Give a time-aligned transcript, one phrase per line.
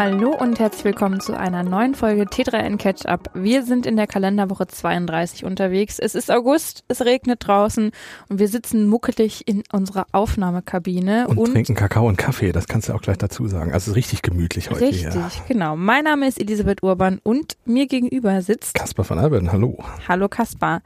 [0.00, 3.30] Hallo und herzlich willkommen zu einer neuen Folge T3N Catch Up.
[3.34, 5.98] Wir sind in der Kalenderwoche 32 unterwegs.
[5.98, 7.90] Es ist August, es regnet draußen
[8.28, 11.26] und wir sitzen muckelig in unserer Aufnahmekabine.
[11.26, 13.72] Und, und trinken Kakao und Kaffee, das kannst du auch gleich dazu sagen.
[13.72, 15.42] Also richtig gemütlich heute Richtig, hier.
[15.48, 15.74] genau.
[15.74, 19.50] Mein Name ist Elisabeth Urban und mir gegenüber sitzt Kaspar von Alben.
[19.50, 19.82] Hallo.
[20.06, 20.80] Hallo Kaspar.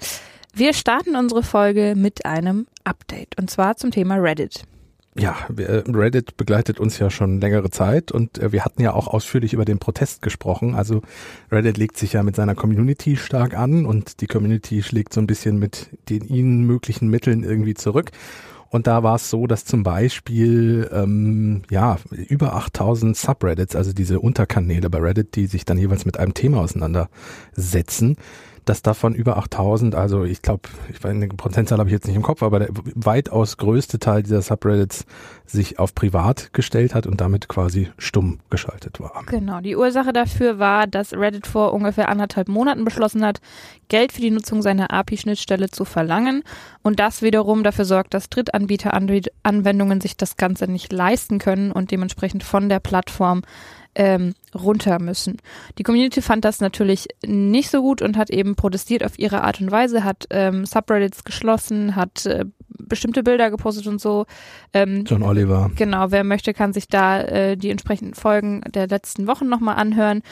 [0.55, 4.65] Wir starten unsere Folge mit einem Update und zwar zum Thema Reddit.
[5.19, 9.09] Ja, äh, Reddit begleitet uns ja schon längere Zeit und äh, wir hatten ja auch
[9.09, 10.75] ausführlich über den Protest gesprochen.
[10.75, 11.03] Also
[11.51, 15.27] Reddit legt sich ja mit seiner Community stark an und die Community schlägt so ein
[15.27, 18.11] bisschen mit den ihnen möglichen Mitteln irgendwie zurück.
[18.71, 24.19] Und da war es so, dass zum Beispiel ähm, ja über 8000 Subreddits, also diese
[24.19, 28.17] Unterkanäle bei Reddit, die sich dann jeweils mit einem Thema auseinandersetzen,
[28.65, 32.17] dass davon über 8000, also ich glaube, ich weiß, eine Prozentzahl habe ich jetzt nicht
[32.17, 35.05] im Kopf, aber der weitaus größte Teil dieser Subreddits
[35.47, 39.23] sich auf privat gestellt hat und damit quasi stumm geschaltet war.
[39.27, 43.41] Genau, die Ursache dafür war, dass Reddit vor ungefähr anderthalb Monaten beschlossen hat,
[43.89, 46.43] Geld für die Nutzung seiner API-Schnittstelle zu verlangen
[46.83, 52.45] und das wiederum dafür sorgt, dass Drittanbieter-Anwendungen sich das Ganze nicht leisten können und dementsprechend
[52.45, 53.43] von der Plattform
[53.95, 55.39] ähm, runter müssen.
[55.79, 59.61] Die Community fand das natürlich nicht so gut und hat eben protestiert auf ihre Art
[59.61, 64.27] und Weise, hat ähm, Subreddits geschlossen, hat äh, bestimmte Bilder gepostet und so.
[64.73, 65.71] Ähm, John Oliver.
[65.77, 70.23] Genau, wer möchte, kann sich da äh, die entsprechenden Folgen der letzten Wochen nochmal anhören.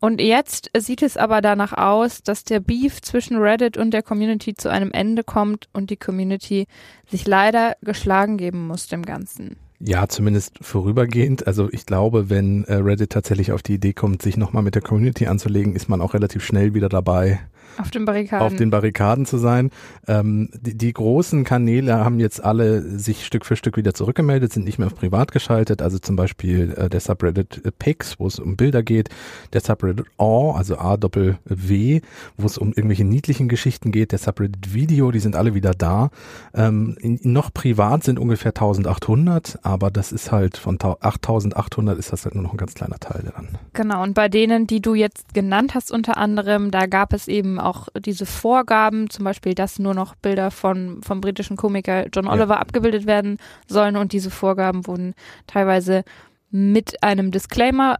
[0.00, 4.54] Und jetzt sieht es aber danach aus, dass der Beef zwischen Reddit und der Community
[4.54, 6.66] zu einem Ende kommt und die Community
[7.08, 9.56] sich leider geschlagen geben muss dem Ganzen.
[9.78, 11.46] Ja, zumindest vorübergehend.
[11.46, 14.82] Also ich glaube, wenn äh, Reddit tatsächlich auf die Idee kommt, sich nochmal mit der
[14.82, 17.40] Community anzulegen, ist man auch relativ schnell wieder dabei,
[17.78, 18.46] auf den Barrikaden.
[18.46, 19.70] Auf den Barrikaden zu sein.
[20.06, 24.64] Ähm, die, die, großen Kanäle haben jetzt alle sich Stück für Stück wieder zurückgemeldet, sind
[24.64, 25.82] nicht mehr auf privat geschaltet.
[25.82, 29.10] Also zum Beispiel äh, der Subreddit äh, Pics, wo es um Bilder geht.
[29.52, 32.00] Der Subreddit AW, also A-Doppel-W,
[32.36, 34.12] wo es um irgendwelche niedlichen Geschichten geht.
[34.12, 36.10] Der Subreddit Video, die sind alle wieder da.
[36.54, 42.24] Ähm, in, noch privat sind ungefähr 1800, aber das ist halt von 8800 ist das
[42.24, 43.48] halt nur noch ein ganz kleiner Teil dann.
[43.72, 44.02] Genau.
[44.02, 47.88] Und bei denen, die du jetzt genannt hast unter anderem, da gab es eben auch
[47.98, 52.60] diese Vorgaben, zum Beispiel, dass nur noch Bilder von, vom britischen Komiker John Oliver ja.
[52.60, 55.14] abgebildet werden sollen und diese Vorgaben wurden
[55.46, 56.04] teilweise
[56.50, 57.96] mit einem Disclaimer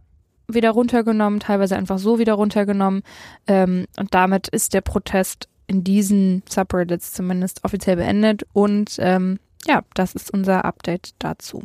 [0.47, 3.03] wieder runtergenommen, teilweise einfach so wieder runtergenommen
[3.47, 9.81] ähm, und damit ist der Protest in diesen Subreddits zumindest offiziell beendet und ähm, ja,
[9.93, 11.63] das ist unser Update dazu.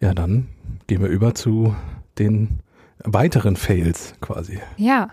[0.00, 0.48] Ja, dann
[0.86, 1.74] gehen wir über zu
[2.18, 2.60] den
[3.04, 4.60] weiteren Fails quasi.
[4.76, 5.10] Ja.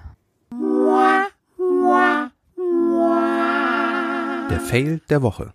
[4.49, 5.53] Der Fail der Woche.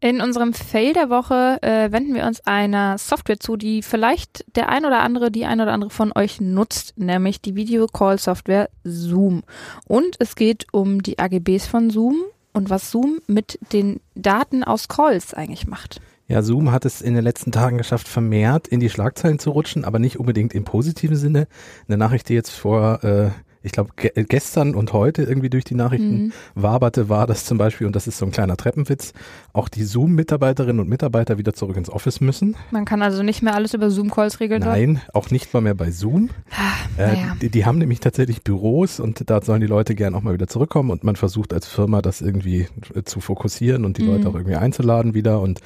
[0.00, 4.70] In unserem Fail der Woche äh, wenden wir uns einer Software zu, die vielleicht der
[4.70, 8.70] ein oder andere, die ein oder andere von euch nutzt, nämlich die Video Call Software
[8.82, 9.42] Zoom.
[9.86, 12.16] Und es geht um die AGBs von Zoom
[12.54, 16.00] und was Zoom mit den Daten aus Calls eigentlich macht.
[16.26, 19.84] Ja, Zoom hat es in den letzten Tagen geschafft, vermehrt in die Schlagzeilen zu rutschen,
[19.84, 21.46] aber nicht unbedingt im positiven Sinne.
[21.88, 23.30] Eine Nachricht, die jetzt vor äh,
[23.62, 26.32] ich glaube, ge gestern und heute irgendwie durch die Nachrichten mhm.
[26.54, 29.12] waberte, war das zum Beispiel, und das ist so ein kleiner Treppenwitz,
[29.52, 32.56] auch die Zoom-Mitarbeiterinnen und Mitarbeiter wieder zurück ins Office müssen.
[32.70, 34.62] Man kann also nicht mehr alles über Zoom-Calls regeln?
[34.62, 35.14] Nein, dort?
[35.14, 36.30] auch nicht mal mehr bei Zoom.
[36.50, 37.36] Ah, äh, naja.
[37.40, 40.46] die, die, haben nämlich tatsächlich Büros und da sollen die Leute gern auch mal wieder
[40.46, 44.08] zurückkommen und man versucht als Firma das irgendwie äh, zu fokussieren und die mhm.
[44.08, 45.60] Leute auch irgendwie einzuladen wieder und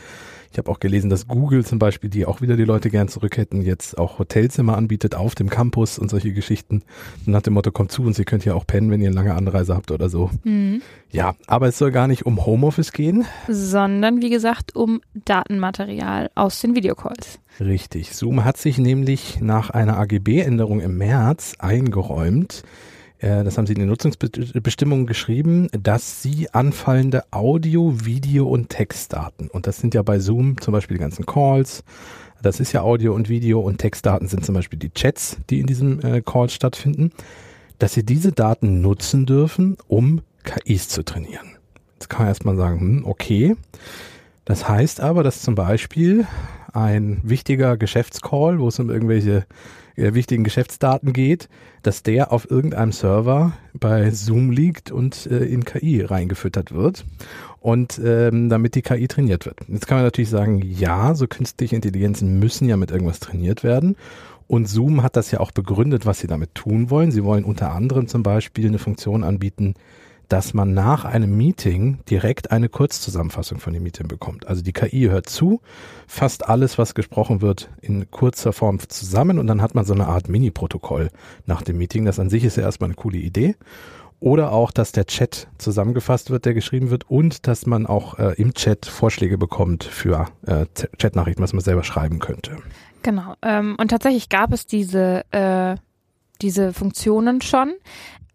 [0.54, 3.38] ich habe auch gelesen, dass Google zum Beispiel, die auch wieder die Leute gern zurück
[3.38, 6.82] hätten, jetzt auch Hotelzimmer anbietet auf dem Campus und solche Geschichten.
[7.26, 9.34] Nach dem Motto, kommt zu und Sie könnt ja auch pennen, wenn ihr eine lange
[9.34, 10.30] Anreise habt oder so.
[10.44, 10.80] Mhm.
[11.10, 13.24] Ja, aber es soll gar nicht um Homeoffice gehen.
[13.48, 17.40] Sondern, wie gesagt, um Datenmaterial aus den Videocalls.
[17.58, 18.14] Richtig.
[18.14, 22.62] Zoom hat sich nämlich nach einer AGB-Änderung im März eingeräumt,
[23.24, 29.66] das haben sie in den Nutzungsbestimmungen geschrieben, dass sie anfallende Audio, Video und Textdaten, und
[29.66, 31.84] das sind ja bei Zoom zum Beispiel die ganzen Calls,
[32.42, 35.66] das ist ja Audio und Video und Textdaten sind zum Beispiel die Chats, die in
[35.66, 37.10] diesem äh, Call stattfinden,
[37.78, 41.56] dass sie diese Daten nutzen dürfen, um KIs zu trainieren.
[41.94, 43.56] Jetzt kann man erstmal sagen, hm, okay.
[44.44, 46.26] Das heißt aber, dass zum Beispiel
[46.74, 49.46] ein wichtiger Geschäftscall, wo es um irgendwelche
[49.96, 51.48] äh, wichtigen Geschäftsdaten geht,
[51.82, 57.04] dass der auf irgendeinem Server bei Zoom liegt und äh, in KI reingefüttert wird
[57.60, 59.58] und ähm, damit die KI trainiert wird.
[59.68, 63.96] Jetzt kann man natürlich sagen, ja, so künstliche Intelligenzen müssen ja mit irgendwas trainiert werden.
[64.46, 67.10] Und Zoom hat das ja auch begründet, was sie damit tun wollen.
[67.10, 69.74] Sie wollen unter anderem zum Beispiel eine Funktion anbieten,
[70.28, 74.46] dass man nach einem Meeting direkt eine Kurzzusammenfassung von dem Meeting bekommt.
[74.46, 75.60] Also die KI hört zu,
[76.06, 80.06] fasst alles, was gesprochen wird, in kurzer Form zusammen und dann hat man so eine
[80.06, 81.10] Art Mini-Protokoll
[81.46, 82.04] nach dem Meeting.
[82.04, 83.56] Das an sich ist ja erstmal eine coole Idee.
[84.20, 88.32] Oder auch, dass der Chat zusammengefasst wird, der geschrieben wird und dass man auch äh,
[88.40, 90.64] im Chat Vorschläge bekommt für äh,
[90.98, 92.56] Chatnachrichten, was man selber schreiben könnte.
[93.02, 93.34] Genau.
[93.42, 95.76] Ähm, und tatsächlich gab es diese, äh,
[96.40, 97.74] diese Funktionen schon.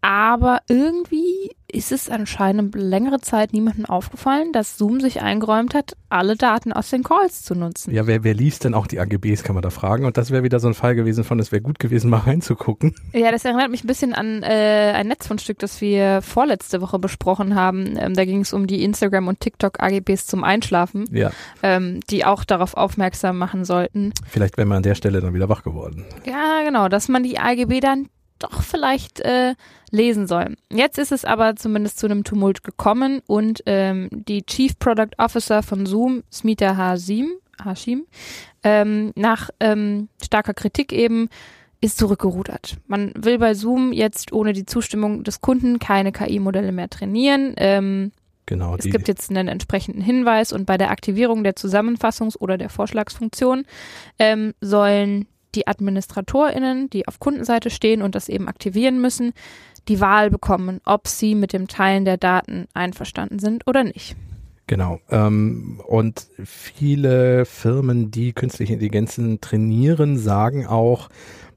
[0.02, 6.36] Aber irgendwie ist es anscheinend längere Zeit niemandem aufgefallen, dass Zoom sich eingeräumt hat, alle
[6.36, 7.94] Daten aus den Calls zu nutzen.
[7.94, 10.06] Ja, wer, wer liest denn auch die AGBs, kann man da fragen.
[10.06, 12.96] Und das wäre wieder so ein Fall gewesen von, es wäre gut gewesen, mal reinzugucken.
[13.14, 17.56] Ja, das erinnert mich ein bisschen an äh, ein Netzfundstück, das wir vorletzte Woche besprochen
[17.56, 17.98] haben.
[17.98, 21.32] Ähm, da ging es um die Instagram- und TikTok-AGBs zum Einschlafen, ja.
[21.62, 24.14] ähm, die auch darauf aufmerksam machen sollten.
[24.28, 26.06] Vielleicht wäre man an der Stelle dann wieder wach geworden.
[26.26, 28.08] Ja, genau, dass man die AGB dann
[28.40, 29.54] doch vielleicht äh,
[29.92, 30.56] lesen soll.
[30.72, 35.64] Jetzt ist es aber zumindest zu einem Tumult gekommen und ähm, die Chief Product Officer
[35.64, 37.32] von Zoom, Smita Hashim,
[37.64, 38.06] Hashim
[38.64, 41.30] ähm, nach ähm, starker Kritik eben
[41.82, 42.78] ist zurückgerudert.
[42.88, 47.54] Man will bei Zoom jetzt ohne die Zustimmung des Kunden keine KI-Modelle mehr trainieren.
[47.58, 48.12] Ähm,
[48.50, 48.76] Genau.
[48.76, 53.64] Es gibt jetzt einen entsprechenden Hinweis und bei der Aktivierung der Zusammenfassungs- oder der Vorschlagsfunktion
[54.18, 59.34] ähm, sollen die AdministratorInnen, die auf Kundenseite stehen und das eben aktivieren müssen,
[59.88, 64.16] die Wahl bekommen, ob sie mit dem Teilen der Daten einverstanden sind oder nicht.
[64.68, 65.00] Genau.
[65.10, 71.10] Ähm, und viele Firmen, die künstliche Intelligenzen trainieren, sagen auch,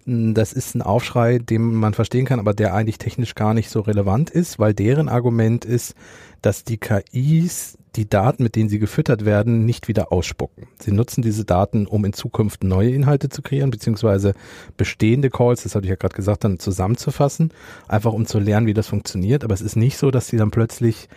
[0.04, 3.80] das ist ein Aufschrei, den man verstehen kann, aber der eigentlich technisch gar nicht so
[3.80, 5.94] relevant ist, weil deren Argument ist,
[6.40, 10.66] dass die KIs die Daten, mit denen sie gefüttert werden, nicht wieder ausspucken.
[10.78, 14.32] Sie nutzen diese Daten, um in Zukunft neue Inhalte zu kreieren, beziehungsweise
[14.76, 17.52] bestehende Calls, das hatte ich ja gerade gesagt, dann zusammenzufassen,
[17.88, 19.44] einfach um zu lernen, wie das funktioniert.
[19.44, 21.08] Aber es ist nicht so, dass sie dann plötzlich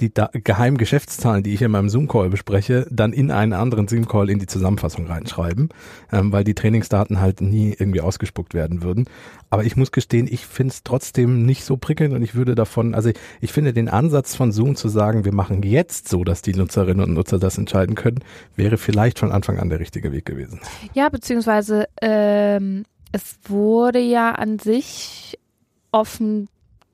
[0.00, 4.30] die da geheimen Geschäftszahlen, die ich in meinem Zoom-Call bespreche, dann in einen anderen Zoom-Call
[4.30, 5.70] in die Zusammenfassung reinschreiben,
[6.12, 9.06] ähm, weil die Trainingsdaten halt nie irgendwie ausgespuckt werden würden.
[9.50, 12.94] Aber ich muss gestehen, ich finde es trotzdem nicht so prickelnd und ich würde davon,
[12.94, 16.42] also ich, ich finde den Ansatz von Zoom zu sagen, wir machen jetzt so, dass
[16.42, 18.20] die Nutzerinnen und Nutzer das entscheiden können,
[18.56, 20.60] wäre vielleicht von Anfang an der richtige Weg gewesen.
[20.94, 25.38] Ja, beziehungsweise ähm, es wurde ja an sich
[25.90, 26.48] offen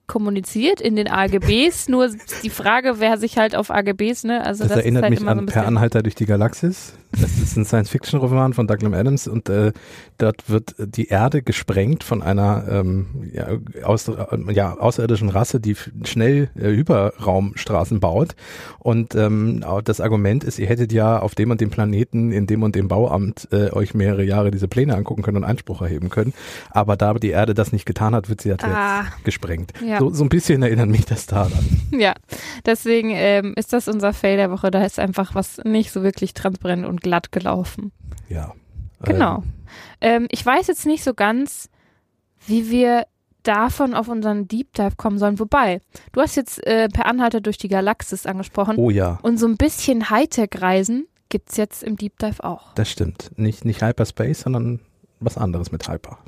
[0.07, 2.11] kommuniziert in den AGBs, nur
[2.43, 4.45] die Frage, wer sich halt auf AGBs, ne?
[4.45, 6.93] Also das, das erinnert halt mich an Per Anhalter durch die Galaxis.
[7.13, 9.73] Das ist ein Science-Fiction-Roman von Douglas Adams und äh,
[10.19, 13.47] dort wird die Erde gesprengt von einer ähm, ja,
[13.85, 14.11] aus,
[14.51, 18.35] ja, außerirdischen Rasse, die schnell äh, Hyperraumstraßen baut.
[18.81, 22.63] Und ähm, das Argument ist, ihr hättet ja auf dem und dem Planeten in dem
[22.63, 26.35] und dem Bauamt äh, euch mehrere Jahre diese Pläne angucken können und Einspruch erheben können.
[26.71, 29.05] Aber da die Erde das nicht getan hat, wird sie jetzt Ah.
[29.23, 29.73] gesprengt.
[29.87, 29.94] Ja.
[29.99, 31.53] So, so ein bisschen erinnert mich das daran.
[31.97, 32.15] Ja,
[32.67, 34.73] deswegen ähm, ist das unser Fail der Woche.
[34.73, 37.93] Da ist einfach was nicht so wirklich transparent und glatt gelaufen.
[38.29, 38.53] Ja.
[39.05, 39.45] Genau.
[40.01, 41.69] Ähm, ich weiß jetzt nicht so ganz,
[42.47, 43.07] wie wir
[43.45, 45.39] davon auf unseren Deep Dive kommen sollen.
[45.39, 45.81] Wobei,
[46.13, 48.77] du hast jetzt äh, per Anhalter durch die Galaxis angesprochen.
[48.77, 49.19] Oh ja.
[49.23, 52.73] Und so ein bisschen Hightech-Reisen gibt's jetzt im Deep Dive auch.
[52.75, 53.31] Das stimmt.
[53.37, 54.81] Nicht, nicht Hyperspace, sondern
[55.21, 56.19] was anderes mit Hyper.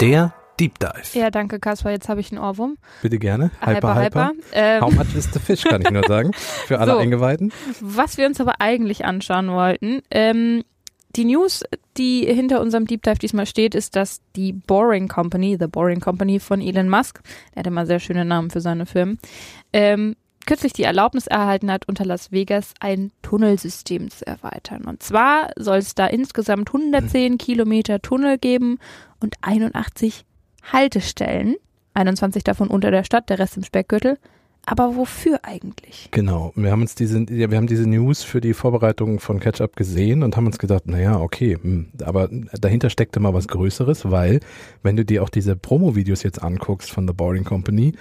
[0.00, 1.18] Der Deep Dive.
[1.18, 1.92] Ja, danke, Kaspar.
[1.92, 2.76] Jetzt habe ich einen Ohrwurm.
[3.02, 3.50] Bitte gerne.
[3.64, 4.32] Hyper, hyper.
[4.52, 6.32] Ähm, How much is the fish, kann ich nur sagen.
[6.66, 6.98] Für alle So.
[6.98, 7.52] Eingeweihten.
[7.80, 10.62] Was wir uns aber eigentlich anschauen wollten, ähm,
[11.16, 11.64] die News,
[11.96, 16.38] die hinter unserem Deep Dive diesmal steht, ist, dass die Boring Company, The Boring Company
[16.38, 17.20] von Elon Musk,
[17.54, 19.18] der hat immer sehr schöne Namen für seine Firmen,
[19.72, 20.14] ähm,
[20.46, 24.84] kürzlich die Erlaubnis erhalten hat, unter Las Vegas ein Tunnelsystem zu erweitern.
[24.84, 28.78] Und zwar soll es da insgesamt 110 Kilometer Tunnel geben
[29.20, 30.24] und 81
[30.72, 31.56] Haltestellen,
[31.94, 34.18] 21 davon unter der Stadt, der Rest im Speckgürtel.
[34.66, 36.08] Aber wofür eigentlich?
[36.10, 36.52] Genau.
[36.54, 40.36] Wir haben uns diese, wir haben diese News für die Vorbereitung von Catch-up gesehen und
[40.36, 42.28] haben uns gedacht, naja, okay, hm, aber
[42.60, 44.40] dahinter steckte mal was Größeres, weil
[44.82, 47.94] wenn du dir auch diese Promo-Videos jetzt anguckst von The Boring Company,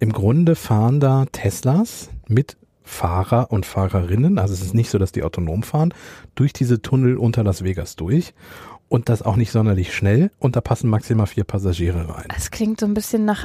[0.00, 5.12] im Grunde fahren da Teslas mit Fahrer und Fahrerinnen, also es ist nicht so, dass
[5.12, 5.92] die autonom fahren,
[6.34, 8.32] durch diese Tunnel unter Las Vegas durch
[8.88, 12.28] und das auch nicht sonderlich schnell und da passen maximal vier Passagiere rein.
[12.34, 13.44] Es klingt so ein bisschen nach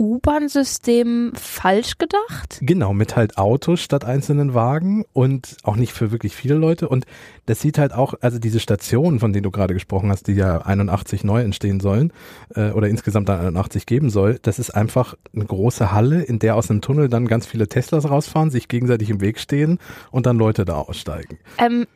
[0.00, 2.58] U-Bahn-System falsch gedacht.
[2.62, 6.88] Genau, mit halt Autos statt einzelnen Wagen und auch nicht für wirklich viele Leute.
[6.88, 7.04] Und
[7.50, 10.58] das sieht halt auch, also diese Stationen, von denen du gerade gesprochen hast, die ja
[10.58, 12.12] 81 neu entstehen sollen
[12.54, 16.54] äh, oder insgesamt dann 81 geben soll, das ist einfach eine große Halle, in der
[16.54, 19.80] aus einem Tunnel dann ganz viele Teslas rausfahren, sich gegenseitig im Weg stehen
[20.12, 21.38] und dann Leute da aussteigen.
[21.58, 21.88] Ähm,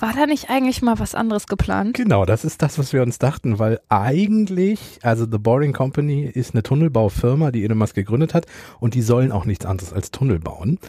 [0.00, 1.94] war da nicht eigentlich mal was anderes geplant?
[1.94, 6.54] Genau, das ist das, was wir uns dachten, weil eigentlich, also The Boring Company ist
[6.54, 8.46] eine Tunnelbaufirma, die Elon Musk gegründet hat
[8.80, 10.80] und die sollen auch nichts anderes als Tunnel bauen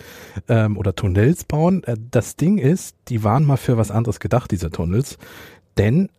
[0.47, 1.83] ähm, oder Tunnels bauen.
[1.83, 5.17] Äh, das Ding ist, die waren mal für was anderes gedacht, diese Tunnels,
[5.77, 6.09] denn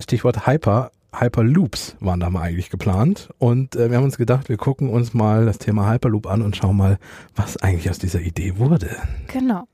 [0.00, 3.30] Stichwort Hyper, Hyperloops waren da mal eigentlich geplant.
[3.38, 6.56] Und äh, wir haben uns gedacht, wir gucken uns mal das Thema Hyperloop an und
[6.56, 6.98] schauen mal,
[7.34, 8.90] was eigentlich aus dieser Idee wurde.
[9.28, 9.64] Genau.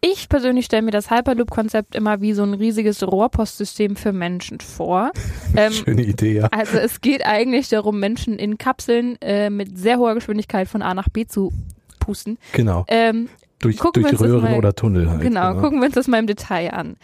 [0.00, 5.10] Ich persönlich stelle mir das Hyperloop-Konzept immer wie so ein riesiges Rohrpostsystem für Menschen vor.
[5.54, 6.46] Ähm, Schöne Idee, ja.
[6.46, 10.94] Also es geht eigentlich darum, Menschen in Kapseln äh, mit sehr hoher Geschwindigkeit von A
[10.94, 11.52] nach B zu
[11.98, 12.38] pusten.
[12.54, 12.86] Genau.
[12.88, 13.28] Ähm,
[13.64, 15.22] durch durch Röhren mal, oder Tunnel halt.
[15.22, 16.96] Genau, genau, gucken wir uns das mal im Detail an.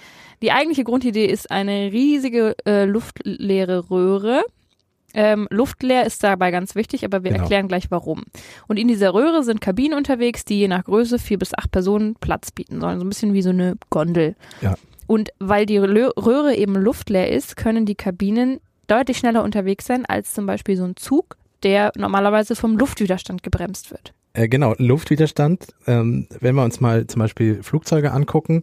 [0.42, 4.42] Die eigentliche Grundidee ist eine riesige äh, luftleere Röhre.
[5.14, 7.42] Ähm, luftleer ist dabei ganz wichtig, aber wir genau.
[7.42, 8.24] erklären gleich warum.
[8.66, 12.14] Und in dieser Röhre sind Kabinen unterwegs, die je nach Größe vier bis acht Personen
[12.14, 12.98] Platz bieten sollen.
[13.00, 14.36] So ein bisschen wie so eine Gondel.
[14.60, 14.74] Ja.
[15.06, 20.34] Und weil die Röhre eben luftleer ist, können die Kabinen deutlich schneller unterwegs sein als
[20.34, 24.12] zum Beispiel so ein Zug, der normalerweise vom Luftwiderstand gebremst wird.
[24.38, 25.66] Äh, genau, Luftwiderstand.
[25.88, 28.60] Ähm, wenn wir uns mal zum Beispiel Flugzeuge angucken,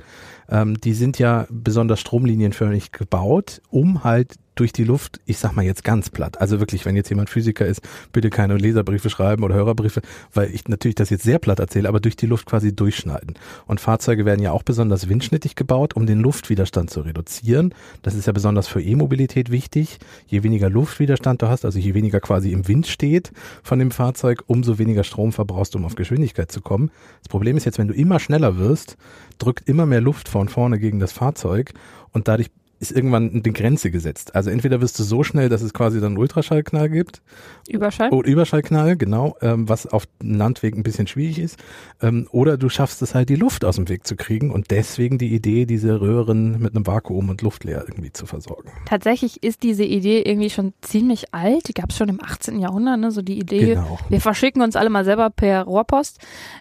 [0.50, 5.64] ähm, die sind ja besonders stromlinienförmig gebaut, um halt durch die Luft, ich sag mal
[5.64, 9.56] jetzt ganz platt, also wirklich, wenn jetzt jemand Physiker ist, bitte keine Leserbriefe schreiben oder
[9.56, 10.02] Hörerbriefe,
[10.34, 13.36] weil ich natürlich das jetzt sehr platt erzähle, aber durch die Luft quasi durchschneiden.
[13.68, 17.74] Und Fahrzeuge werden ja auch besonders windschnittig gebaut, um den Luftwiderstand zu reduzieren.
[18.02, 20.00] Das ist ja besonders für E-Mobilität wichtig.
[20.28, 24.44] Je weniger Luftwiderstand du hast, also je weniger quasi im Wind steht von dem Fahrzeug,
[24.48, 26.92] umso weniger Strom verbrauchst du, um auf Geschwindigkeit zu kommen.
[27.20, 28.98] Das Problem ist jetzt, wenn du immer schneller wirst,
[29.38, 31.74] drückt immer mehr Luft von vorne gegen das Fahrzeug
[32.12, 34.36] und dadurch ist irgendwann eine Grenze gesetzt.
[34.36, 37.22] Also entweder wirst du so schnell, dass es quasi dann einen Ultraschallknall gibt.
[37.68, 38.12] Überschall?
[38.12, 41.58] Oder Überschallknall, genau, ähm, was auf dem Landweg ein bisschen schwierig ist.
[42.02, 45.18] Ähm, oder du schaffst es halt, die Luft aus dem Weg zu kriegen und deswegen
[45.18, 48.72] die Idee, diese Röhren mit einem Vakuum und Luftleer irgendwie zu versorgen.
[48.86, 51.68] Tatsächlich ist diese Idee irgendwie schon ziemlich alt.
[51.68, 52.60] Die gab es schon im 18.
[52.60, 53.12] Jahrhundert, ne?
[53.12, 54.00] so die Idee, genau.
[54.10, 56.20] wir verschicken uns alle mal selber per Rohrpost.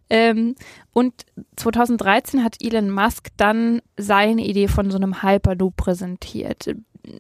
[0.09, 0.54] Ähm,
[0.94, 6.03] und 2013 hat Elon Musk dann seine Idee von so einem Hyperloop präsentiert.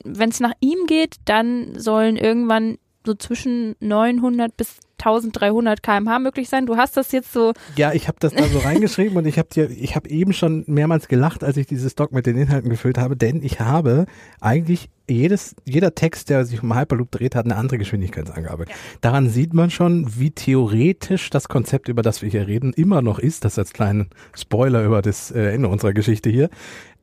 [0.04, 6.48] Wenn es nach ihm geht, dann sollen irgendwann so zwischen 900 bis 1300 km/h möglich
[6.48, 6.66] sein.
[6.66, 7.52] Du hast das jetzt so.
[7.76, 10.64] Ja, ich habe das da so reingeschrieben und ich habe dir, ich habe eben schon
[10.66, 14.06] mehrmals gelacht, als ich dieses Doc mit den Inhalten gefüllt habe, denn ich habe
[14.40, 18.64] eigentlich jedes, jeder Text, der sich um Hyperloop dreht, hat eine andere Geschwindigkeitsangabe.
[18.66, 18.74] Ja.
[19.02, 23.18] Daran sieht man schon, wie theoretisch das Konzept, über das wir hier reden, immer noch
[23.18, 23.44] ist.
[23.44, 26.48] Das als kleinen Spoiler über das äh, Ende unserer Geschichte hier.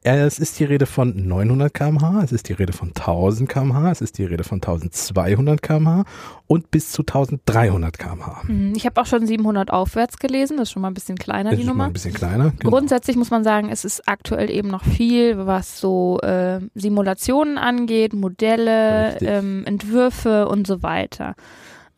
[0.04, 4.02] Es ist die Rede von 900 kmh, es ist die Rede von 1000 kmh, es
[4.02, 6.06] ist die Rede von 1200 kmh
[6.48, 8.42] und bis zu 1300 kmh.
[8.76, 11.60] Ich habe auch schon 700 aufwärts gelesen, das ist schon mal ein bisschen kleiner, das
[11.60, 11.86] die Nummer.
[11.86, 12.52] ein bisschen kleiner.
[12.58, 12.72] Genau.
[12.72, 18.14] Grundsätzlich muss man sagen, es ist aktuell eben noch viel, was so äh, Simulationen angeht,
[18.14, 21.36] Modelle, ähm, Entwürfe und so weiter.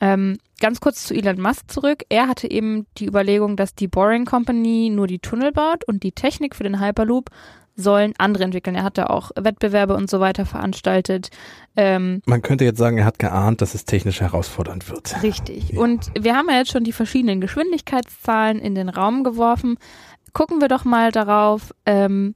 [0.02, 2.04] Ähm, ganz kurz zu Elon Musk zurück.
[2.10, 6.12] Er hatte eben die Überlegung, dass die Boring Company nur die Tunnel baut und die
[6.12, 7.30] Technik für den Hyperloop
[7.76, 8.76] sollen andere entwickeln.
[8.76, 11.30] Er hat da auch Wettbewerbe und so weiter veranstaltet.
[11.76, 15.24] Ähm, Man könnte jetzt sagen, er hat geahnt, dass es technisch herausfordernd wird.
[15.24, 15.70] Richtig.
[15.70, 15.80] Ja.
[15.80, 19.78] Und wir haben ja jetzt schon die verschiedenen Geschwindigkeitszahlen in den Raum geworfen.
[20.34, 22.36] Gucken wir doch mal darauf, ähm,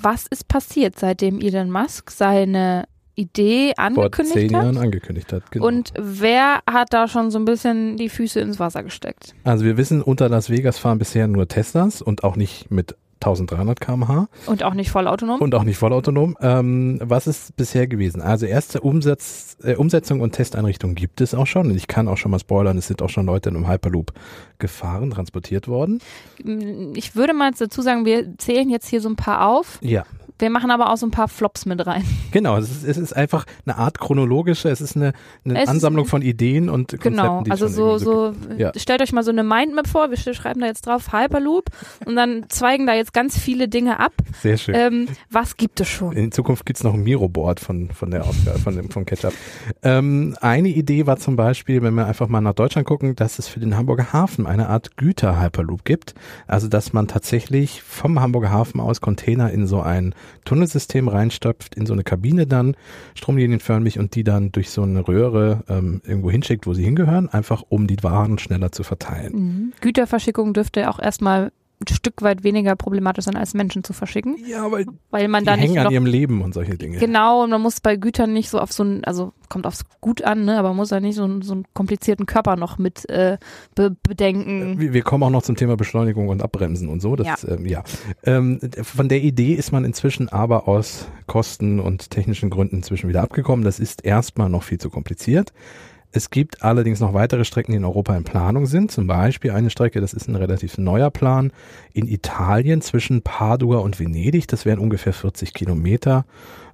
[0.00, 2.84] was ist passiert, seitdem Elon Musk seine
[3.16, 4.64] Idee angekündigt Vor zehn hat.
[4.64, 5.50] Jahren angekündigt hat.
[5.52, 5.66] Genau.
[5.66, 9.34] Und wer hat da schon so ein bisschen die Füße ins Wasser gesteckt?
[9.44, 13.80] Also wir wissen, unter Las Vegas fahren bisher nur Teslas und auch nicht mit 1300
[13.80, 14.28] km/h.
[14.46, 15.40] Und auch nicht vollautonom.
[15.40, 16.36] Und auch nicht vollautonom.
[16.40, 18.20] Ähm, was ist bisher gewesen?
[18.20, 21.70] Also erste Umsatz, äh, Umsetzung und Testeinrichtung gibt es auch schon.
[21.70, 24.12] Und ich kann auch schon mal spoilern, es sind auch schon Leute in einem Hyperloop
[24.58, 26.00] gefahren, transportiert worden.
[26.94, 29.78] Ich würde mal dazu sagen, wir zählen jetzt hier so ein paar auf.
[29.80, 30.04] Ja.
[30.38, 32.04] Wir machen aber auch so ein paar Flops mit rein.
[32.32, 35.12] Genau, es ist, es ist einfach eine Art chronologische, es ist eine,
[35.44, 37.12] eine es Ansammlung von Ideen und Konzepten.
[37.12, 38.72] Genau, also so, so, ja.
[38.76, 41.70] stellt euch mal so eine Mindmap vor, wir schreiben da jetzt drauf Hyperloop
[42.06, 44.12] und dann zweigen da jetzt ganz viele Dinge ab.
[44.42, 44.74] Sehr schön.
[44.74, 46.16] Ähm, was gibt es schon?
[46.16, 49.34] In Zukunft gibt es noch ein Miro-Board von, von der Ausgabe, von dem, vom Ketchup.
[49.82, 53.46] Ähm, eine Idee war zum Beispiel, wenn wir einfach mal nach Deutschland gucken, dass es
[53.46, 56.14] für den Hamburger Hafen eine Art Güter-Hyperloop gibt.
[56.48, 60.14] Also, dass man tatsächlich vom Hamburger Hafen aus Container in so ein
[60.44, 62.76] Tunnelsystem reinstopft, in so eine Kabine dann,
[63.14, 67.62] stromlinienförmig und die dann durch so eine Röhre ähm, irgendwo hinschickt, wo sie hingehören, einfach
[67.68, 69.32] um die Waren schneller zu verteilen.
[69.34, 69.72] Mhm.
[69.80, 71.52] Güterverschickung dürfte auch erstmal
[71.90, 74.36] ein Stück weit weniger problematisch sein, als Menschen zu verschicken.
[74.46, 76.98] Ja, weil, weil man die da nicht hängen an ihrem Leben und solche Dinge.
[76.98, 80.22] Genau, und man muss bei Gütern nicht so auf so ein, also kommt aufs Gut
[80.22, 83.08] an, ne, aber man muss ja nicht so, einen- so einen komplizierten Körper noch mit
[83.08, 83.38] äh,
[83.74, 84.78] be bedenken.
[84.80, 87.16] Wir, wir kommen auch noch zum Thema Beschleunigung und Abbremsen und so.
[87.16, 87.48] Das, Ja.
[87.54, 87.84] Ähm, ja.
[88.24, 93.22] Ähm, von der Idee ist man inzwischen aber aus Kosten und technischen Gründen inzwischen wieder
[93.22, 93.64] abgekommen.
[93.64, 95.52] Das ist erstmal noch viel zu kompliziert.
[96.16, 98.92] Es gibt allerdings noch weitere Strecken, die in Europa in Planung sind.
[98.92, 101.52] Zum Beispiel eine Strecke, das ist ein relativ neuer Plan,
[101.92, 104.46] in Italien zwischen Padua und Venedig.
[104.46, 106.24] Das wären ungefähr 40 Kilometer,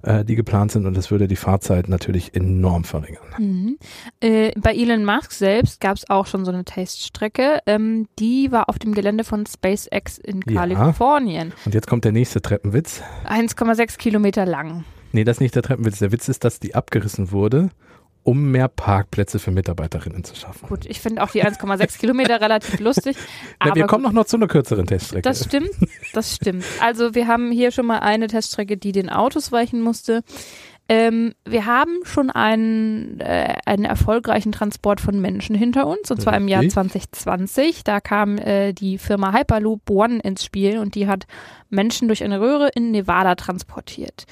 [0.03, 3.23] äh, die geplant sind und das würde die Fahrzeit natürlich enorm verringern.
[3.39, 3.77] Mhm.
[4.19, 7.61] Äh, bei Elon Musk selbst gab es auch schon so eine Teststrecke.
[7.65, 10.67] Ähm, die war auf dem Gelände von SpaceX in Ja.
[10.67, 11.51] Kalifornien.
[11.65, 13.01] Und jetzt kommt der nächste Treppenwitz.
[13.27, 14.83] 1,6 Kilometer lang.
[15.13, 15.97] Nee, das ist nicht der Treppenwitz.
[15.97, 17.71] Der Witz ist, dass die abgerissen wurde,
[18.23, 20.67] um mehr Parkplätze für Mitarbeiterinnen zu schaffen.
[20.67, 23.17] Gut, ich finde auch die 1,6 Kilometer relativ lustig.
[23.59, 25.27] Na, Aber wir kommen noch, noch zu einer kürzeren Teststrecke.
[25.27, 25.71] Das stimmt,
[26.13, 26.63] das stimmt.
[26.81, 30.23] Also wir haben hier schon mal eine Teststrecke, die den Autos weichen musste.
[30.89, 36.35] Ähm, wir haben schon einen, äh, einen erfolgreichen Transport von Menschen hinter uns, und zwar
[36.35, 36.73] im Jahr Richtig.
[36.73, 37.83] 2020.
[37.85, 41.27] Da kam äh, die Firma Hyperloop One ins Spiel und die hat
[41.69, 44.25] Menschen durch eine Röhre in Nevada transportiert.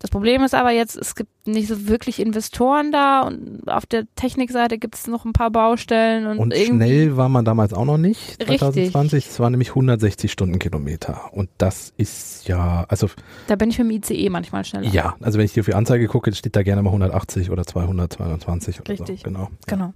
[0.00, 4.04] Das Problem ist aber jetzt, es gibt nicht so wirklich Investoren da und auf der
[4.16, 7.98] Technikseite gibt es noch ein paar Baustellen und, Und schnell war man damals auch noch
[7.98, 8.60] nicht, Richtig.
[8.60, 9.26] 2020.
[9.28, 11.30] Es waren nämlich 160 Stundenkilometer.
[11.32, 13.08] Und das ist ja, also
[13.46, 14.88] da bin ich mit dem ICE manchmal schneller.
[14.88, 18.14] ja, also wenn ich hier für Anzeige gucke, steht da gerne mal 180 oder 200,
[18.14, 19.18] 220 oder Richtig.
[19.20, 19.24] so.
[19.24, 19.48] Genau.
[19.66, 19.92] Genau.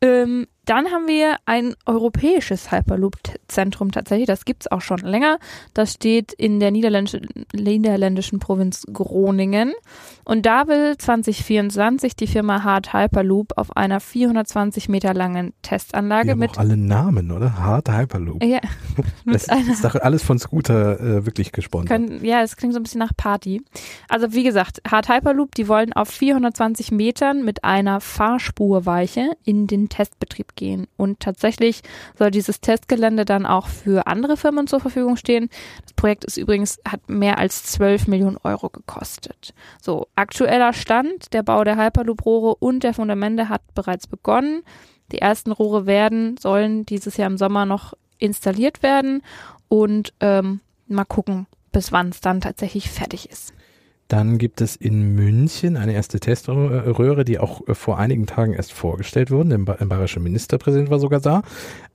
[0.00, 4.28] Ähm, dann haben wir ein europäisches Hyperloop-Zentrum tatsächlich.
[4.28, 5.38] Das gibt's auch schon länger.
[5.74, 9.72] Das steht in der niederländischen, niederländischen Provinz Groningen.
[10.24, 16.50] Und da will 2024 die Firma Hard Hyperloop auf einer 420 Meter langen Testanlage mit.
[16.50, 17.58] auch alle Namen, oder?
[17.58, 18.44] Hard Hyperloop.
[18.44, 18.60] Ja,
[19.24, 21.88] Das ist doch alles von Scooter äh, wirklich gesponsert.
[21.88, 23.62] können, ja, es klingt so ein bisschen nach Party.
[24.08, 29.88] Also wie gesagt, Hard Hyperloop, die wollen auf 420 Metern mit einer Fahrspurweiche in den
[29.88, 30.86] Testbetrieb gehen.
[30.96, 31.82] Und tatsächlich
[32.18, 35.48] soll dieses Testgelände dann auch für andere Firmen zur Verfügung stehen.
[35.82, 39.54] Das Projekt ist übrigens, hat mehr als 12 Millionen Euro gekostet.
[39.80, 44.62] So, aktueller Stand, der Bau der Hyperloop-Rohre und der Fundamente hat bereits begonnen.
[45.12, 49.22] Die ersten Rohre werden, sollen dieses Jahr im Sommer noch installiert werden
[49.68, 53.52] und ähm, mal gucken, bis wann es dann tatsächlich fertig ist.
[54.08, 58.70] Dann gibt es in München eine erste Teströhre, die auch äh, vor einigen Tagen erst
[58.74, 59.48] vorgestellt wurde.
[59.48, 61.40] Der ba- bayerische Ministerpräsident war sogar da.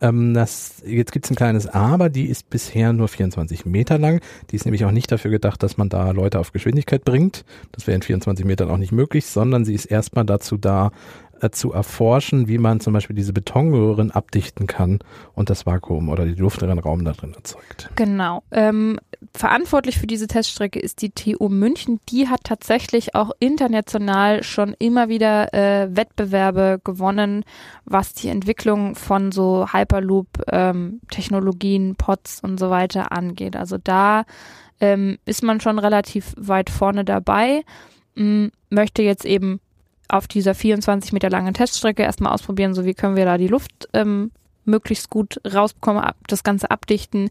[0.01, 4.19] Ähm, das, jetzt gibt es ein kleines Aber, die ist bisher nur 24 Meter lang.
[4.49, 7.45] Die ist nämlich auch nicht dafür gedacht, dass man da Leute auf Geschwindigkeit bringt.
[7.71, 10.91] Das wäre in 24 Metern auch nicht möglich, sondern sie ist erstmal dazu da,
[11.41, 14.99] äh, zu erforschen, wie man zum Beispiel diese Betonröhren abdichten kann
[15.33, 17.89] und das Vakuum oder den luftleeren Raum da drin erzeugt.
[17.95, 18.43] Genau.
[18.51, 18.99] Ähm,
[19.33, 21.99] verantwortlich für diese Teststrecke ist die TU München.
[22.09, 27.45] Die hat tatsächlich auch international schon immer wieder äh, Wettbewerbe gewonnen,
[27.85, 33.55] was die Entwicklung von so Hyperloop-Technologien, Pods und so weiter angeht.
[33.55, 34.25] Also da
[34.79, 37.63] ähm, ist man schon relativ weit vorne dabei,
[38.69, 39.59] möchte jetzt eben
[40.07, 43.87] auf dieser 24 Meter langen Teststrecke erstmal ausprobieren, so wie können wir da die Luft
[43.93, 44.31] ähm,
[44.65, 47.29] möglichst gut rausbekommen, das Ganze abdichten.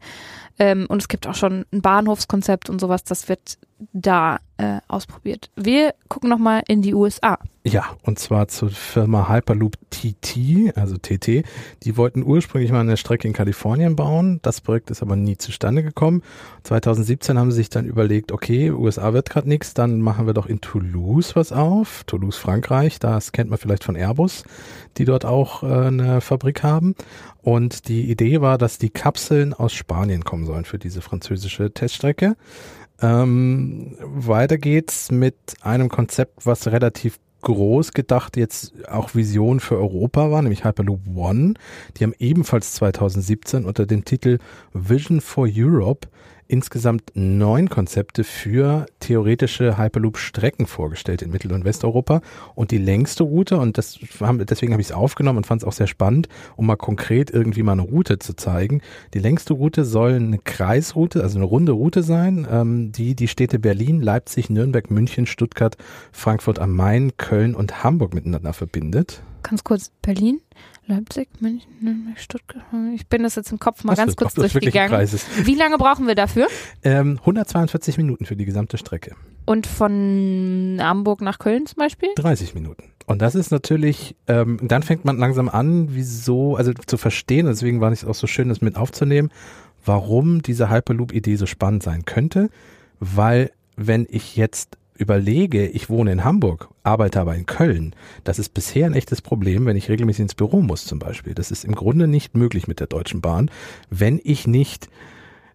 [0.59, 3.59] Ähm, und es gibt auch schon ein Bahnhofskonzept und sowas, das wird
[3.93, 5.51] da äh, ausprobiert.
[5.55, 7.39] Wir gucken nochmal in die USA.
[7.63, 11.45] Ja, und zwar zur Firma Hyperloop TT, also TT.
[11.83, 14.39] Die wollten ursprünglich mal eine Strecke in Kalifornien bauen.
[14.43, 16.23] Das Projekt ist aber nie zustande gekommen.
[16.63, 20.47] 2017 haben sie sich dann überlegt, okay, USA wird gerade nichts, dann machen wir doch
[20.47, 22.05] in Toulouse was auf.
[22.05, 24.45] Toulouse, Frankreich, das kennt man vielleicht von Airbus,
[24.97, 26.95] die dort auch äh, eine Fabrik haben.
[27.43, 32.37] Und die Idee war, dass die Kapseln aus Spanien kommen sollen für diese französische Teststrecke.
[33.01, 40.31] Ähm, weiter geht's mit einem Konzept, was relativ groß gedacht jetzt auch Vision für Europa
[40.33, 41.55] war, nämlich Hyperloop One.
[41.97, 44.39] Die haben ebenfalls 2017 unter dem Titel
[44.73, 46.09] Vision for Europe
[46.49, 52.21] insgesamt neun Konzepte für theoretische Hyperloop-Strecken vorgestellt in Mittel- und Westeuropa.
[52.55, 55.69] Und die längste Route, und das haben, deswegen habe ich es aufgenommen und fand es
[55.69, 58.81] auch sehr spannend, um mal konkret irgendwie mal eine Route zu zeigen.
[59.15, 63.59] Die längste Route soll eine Kreisroute, also eine runde Route sein, ähm, die die Städte
[63.59, 65.77] Berlin, Leipzig, Nürnberg, München, Stuttgart,
[66.13, 69.23] Frankfurt am Main, Köln und Hamburg miteinander verbindet.
[69.49, 70.41] Ganz kurz, Berlin,
[70.87, 72.65] Leipzig, München, Stuttgart.
[72.97, 75.09] Ich bin das jetzt im Kopf mal Was ganz kurz durchgegangen.
[75.45, 76.49] Wie lange brauchen wir dafür?
[76.83, 79.15] Ähm, 142 Minuten für die gesamte Strecke.
[79.45, 82.09] Und von Hamburg nach Köln zum Beispiel?
[82.17, 82.91] 30 Minuten.
[83.07, 87.81] Und das ist natürlich, ähm, dann fängt man langsam an, wieso, also zu verstehen, deswegen
[87.81, 89.31] war es auch so schön, das mit aufzunehmen,
[89.85, 92.51] warum diese Hyperloop-Idee so spannend sein könnte,
[92.99, 98.55] weil wenn ich jetzt überlege, ich wohne in Hamburg, arbeite aber in Köln, das ist
[98.55, 101.35] bisher ein echtes Problem, wenn ich regelmäßig ins Büro muss zum Beispiel.
[101.35, 103.51] Das ist im Grunde nicht möglich mit der Deutschen Bahn,
[103.91, 104.89] wenn ich nicht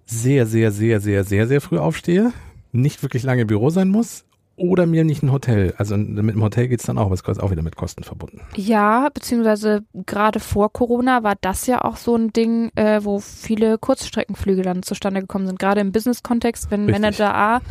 [0.05, 2.33] sehr, sehr, sehr, sehr, sehr, sehr früh aufstehe,
[2.71, 4.25] nicht wirklich lange im Büro sein muss
[4.61, 5.73] oder mir nicht ein Hotel.
[5.77, 8.41] Also mit dem Hotel geht's dann auch, aber es ist auch wieder mit Kosten verbunden.
[8.55, 13.77] Ja, beziehungsweise gerade vor Corona war das ja auch so ein Ding, äh, wo viele
[13.77, 15.59] Kurzstreckenflüge dann zustande gekommen sind.
[15.59, 17.01] Gerade im Business-Kontext, wenn Richtig.
[17.01, 17.61] Manager A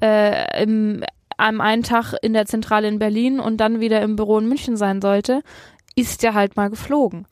[0.00, 1.02] äh, im,
[1.36, 4.76] am einen Tag in der Zentrale in Berlin und dann wieder im Büro in München
[4.76, 5.42] sein sollte,
[5.94, 7.26] ist der halt mal geflogen.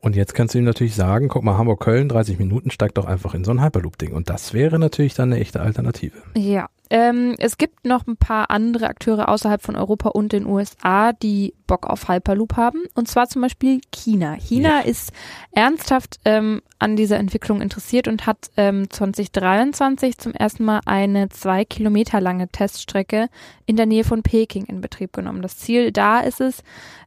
[0.00, 3.34] Und jetzt kannst du ihm natürlich sagen, guck mal, Hamburg-Köln, 30 Minuten, steig doch einfach
[3.34, 4.12] in so ein Hyperloop-Ding.
[4.12, 6.16] Und das wäre natürlich dann eine echte Alternative.
[6.34, 6.68] Ja.
[6.90, 11.54] Ähm, es gibt noch ein paar andere Akteure außerhalb von Europa und den USA, die
[11.68, 12.82] Bock auf Hyperloop haben.
[12.94, 14.34] Und zwar zum Beispiel China.
[14.34, 14.80] China Ja.
[14.80, 15.12] ist
[15.52, 21.64] ernsthaft ähm, an dieser Entwicklung interessiert und hat ähm, 2023 zum ersten Mal eine zwei
[21.64, 23.28] Kilometer lange Teststrecke
[23.66, 25.42] in der Nähe von Peking in Betrieb genommen.
[25.42, 26.64] Das Ziel da ist es,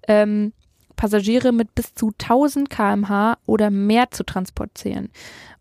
[0.07, 0.53] ähm,
[0.95, 5.09] Passagiere mit bis zu 1000 kmh oder mehr zu transportieren.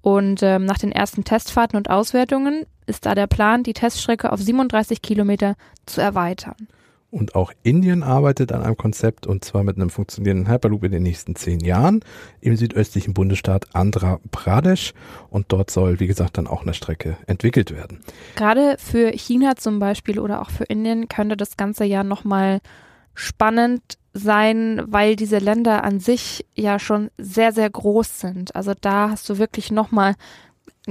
[0.02, 4.40] Und ähm, nach den ersten Testfahrten und Auswertungen ist da der Plan, die Teststrecke auf
[4.40, 5.54] 37 Kilometer
[5.86, 6.68] zu erweitern.
[7.12, 11.02] Und auch Indien arbeitet an einem Konzept und zwar mit einem funktionierenden Hyperloop in den
[11.02, 12.00] nächsten zehn Jahren
[12.40, 14.94] im südöstlichen Bundesstaat Andhra Pradesh.
[15.28, 18.00] Und dort soll, wie gesagt, dann auch eine Strecke entwickelt werden.
[18.34, 22.60] Gerade für China zum Beispiel oder auch für Indien könnte das ganze ja nochmal
[23.14, 23.82] spannend
[24.14, 28.54] sein, weil diese Länder an sich ja schon sehr, sehr groß sind.
[28.54, 30.14] Also da hast du wirklich nochmal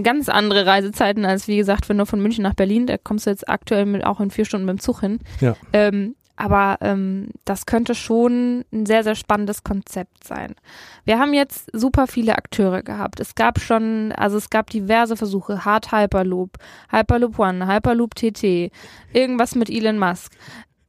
[0.02, 3.30] ganz andere Reisezeiten als, wie gesagt, wenn du von München nach Berlin, da kommst du
[3.30, 5.20] jetzt aktuell mit, auch in vier Stunden mit dem Zug hin.
[5.40, 5.56] Ja.
[5.74, 10.56] Ähm, aber ähm, das könnte schon ein sehr, sehr spannendes Konzept sein.
[11.06, 13.20] Wir haben jetzt super viele Akteure gehabt.
[13.20, 15.66] Es gab schon, also es gab diverse Versuche.
[15.66, 16.58] Hard Hyperloop,
[16.92, 18.72] Hyperloop One, Hyperloop TT,
[19.14, 20.34] irgendwas mit Elon Musk.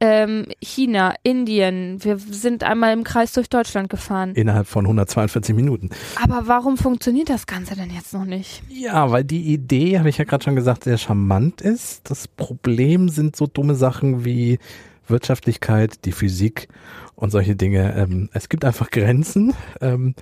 [0.05, 4.35] Ähm, China, Indien, wir sind einmal im Kreis durch Deutschland gefahren.
[4.35, 5.91] Innerhalb von 142 Minuten.
[6.21, 8.63] Aber warum funktioniert das Ganze denn jetzt noch nicht?
[8.67, 12.09] Ja, weil die Idee, habe ich ja gerade schon gesagt, sehr charmant ist.
[12.09, 14.59] Das Problem sind so dumme Sachen wie
[15.07, 16.67] Wirtschaftlichkeit, die Physik
[17.15, 17.95] und solche Dinge.
[17.95, 19.53] Ähm, es gibt einfach Grenzen.
[19.81, 20.15] Ähm,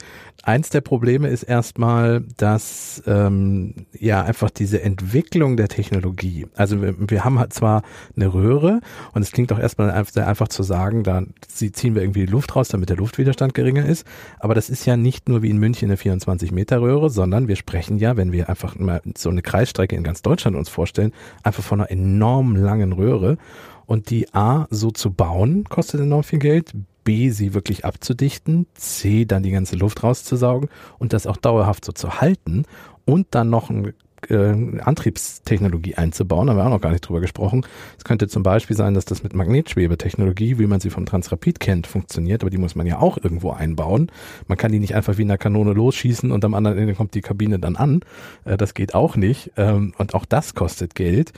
[0.44, 6.96] eins der Probleme ist erstmal, dass ähm, ja einfach diese Entwicklung der Technologie, also wir,
[6.98, 7.84] wir haben halt zwar
[8.16, 8.82] eine Röhre
[9.14, 12.56] und es klingt doch erstmal sehr einfach zu sagen, da ziehen wir irgendwie die Luft
[12.56, 14.06] raus, damit der Luftwiderstand geringer ist,
[14.40, 17.56] aber das ist ja nicht nur wie in München eine 24 Meter Röhre, sondern wir
[17.56, 21.64] sprechen ja, wenn wir einfach mal so eine Kreisstrecke in ganz Deutschland uns vorstellen, einfach
[21.64, 23.38] von einer enorm langen Röhre
[23.86, 26.74] und die A so zu bauen, kostet enorm viel Geld.
[27.04, 28.68] B, sie wirklich abzudichten.
[28.76, 32.64] C, dann die ganze Luft rauszusaugen und das auch dauerhaft so zu halten.
[33.06, 33.94] Und dann noch ein
[34.30, 37.66] äh, Antriebstechnologie einzubauen, haben wir auch noch gar nicht drüber gesprochen.
[37.98, 41.88] Es könnte zum Beispiel sein, dass das mit Magnetschwebetechnologie, wie man sie vom Transrapid kennt,
[41.88, 44.12] funktioniert, aber die muss man ja auch irgendwo einbauen.
[44.48, 47.16] Man kann die nicht einfach wie in einer Kanone losschießen und am anderen Ende kommt
[47.16, 48.02] die Kabine dann an.
[48.46, 49.52] Äh, das geht auch nicht.
[49.58, 51.34] Ähm, und auch das kostet Geld.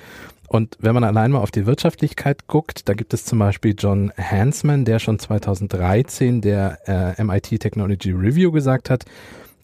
[0.47, 4.12] Und wenn man allein mal auf die Wirtschaftlichkeit guckt, da gibt es zum Beispiel John
[4.17, 9.06] Hansman, der schon 2013 der äh, MIT Technology Review gesagt hat,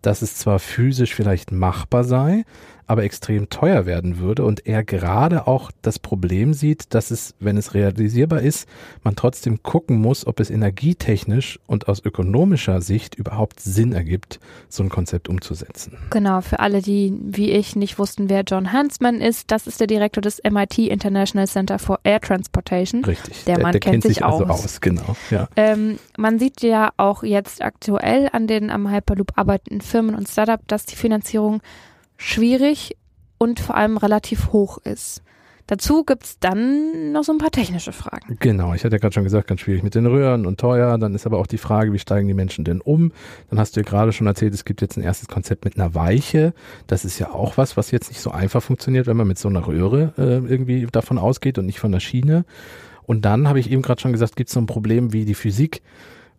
[0.02, 2.44] dass es zwar physisch vielleicht machbar sei,
[2.90, 7.56] aber extrem teuer werden würde und er gerade auch das Problem sieht, dass es, wenn
[7.56, 8.68] es realisierbar ist,
[9.04, 14.82] man trotzdem gucken muss, ob es energietechnisch und aus ökonomischer Sicht überhaupt Sinn ergibt, so
[14.82, 16.00] ein Konzept umzusetzen.
[16.10, 19.88] Genau, für alle, die wie ich nicht wussten, wer John Hansman ist, das ist der
[19.88, 23.06] Direktor des MIT International Center for Air Transportation.
[23.06, 23.44] Richtig.
[23.46, 24.66] Der Mann kennt sich also aus.
[24.66, 24.82] aus.
[24.82, 25.16] Genau.
[25.30, 25.48] Ja.
[25.56, 30.68] Ähm, man sieht ja auch jetzt aktuell an den am Hyperloop arbeitenden Firmen und Startup,
[30.68, 31.62] dass die Finanzierung
[32.20, 32.96] schwierig
[33.38, 35.24] und vor allem relativ hoch ist.
[35.68, 38.38] Dazu gibt's dann noch so ein paar technische Fragen.
[38.40, 40.98] Genau, ich hatte ja gerade schon gesagt, ganz schwierig mit den Röhren und teuer.
[40.98, 43.12] Dann ist aber auch die Frage, wie steigen die Menschen denn um?
[43.52, 45.94] Dann hast du ja gerade schon erzählt, es gibt jetzt ein erstes Konzept mit einer
[45.94, 46.56] Weiche.
[46.88, 49.48] Das ist ja auch was, was jetzt nicht so einfach funktioniert, wenn man mit so
[49.48, 52.46] einer Röhre äh, irgendwie davon ausgeht und nicht von der Schiene.
[53.04, 55.36] Und dann habe ich eben gerade schon gesagt, gibt es so ein Problem wie die
[55.36, 55.84] Physik.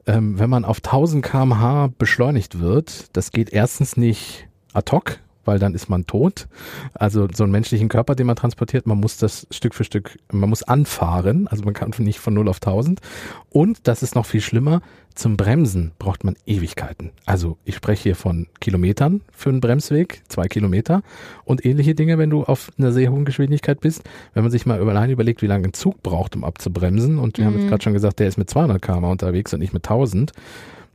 [0.09, 5.59] Ähm, wenn man auf 1000 kmh beschleunigt wird, das geht erstens nicht ad hoc, weil
[5.59, 6.47] dann ist man tot.
[6.95, 10.49] Also so einen menschlichen Körper, den man transportiert, man muss das Stück für Stück, man
[10.49, 13.01] muss anfahren, also man kann nicht von 0 auf 1000.
[13.49, 14.81] Und das ist noch viel schlimmer,
[15.17, 17.11] zum Bremsen braucht man Ewigkeiten.
[17.27, 21.03] Also ich spreche hier von Kilometern für einen Bremsweg, zwei Kilometer
[21.45, 24.03] und ähnliche Dinge, wenn du auf einer sehr hohen Geschwindigkeit bist.
[24.35, 27.45] Wenn man sich mal allein überlegt, wie lange ein Zug braucht, um abzubremsen und wir
[27.47, 27.61] haben Mhm.
[27.63, 30.33] jetzt gerade schon gesagt, der ist mit 200 km unterwegs und nicht mit 1000,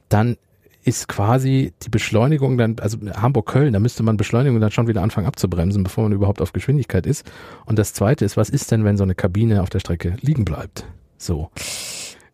[0.07, 0.37] dann
[0.86, 5.26] ist quasi die Beschleunigung dann, also Hamburg-Köln, da müsste man Beschleunigung dann schon wieder anfangen
[5.28, 7.30] abzubremsen, bevor man überhaupt auf Geschwindigkeit ist.
[7.65, 10.45] Und das zweite ist, was ist denn, wenn so eine Kabine auf der Strecke liegen
[10.45, 10.86] bleibt?
[11.17, 11.50] So.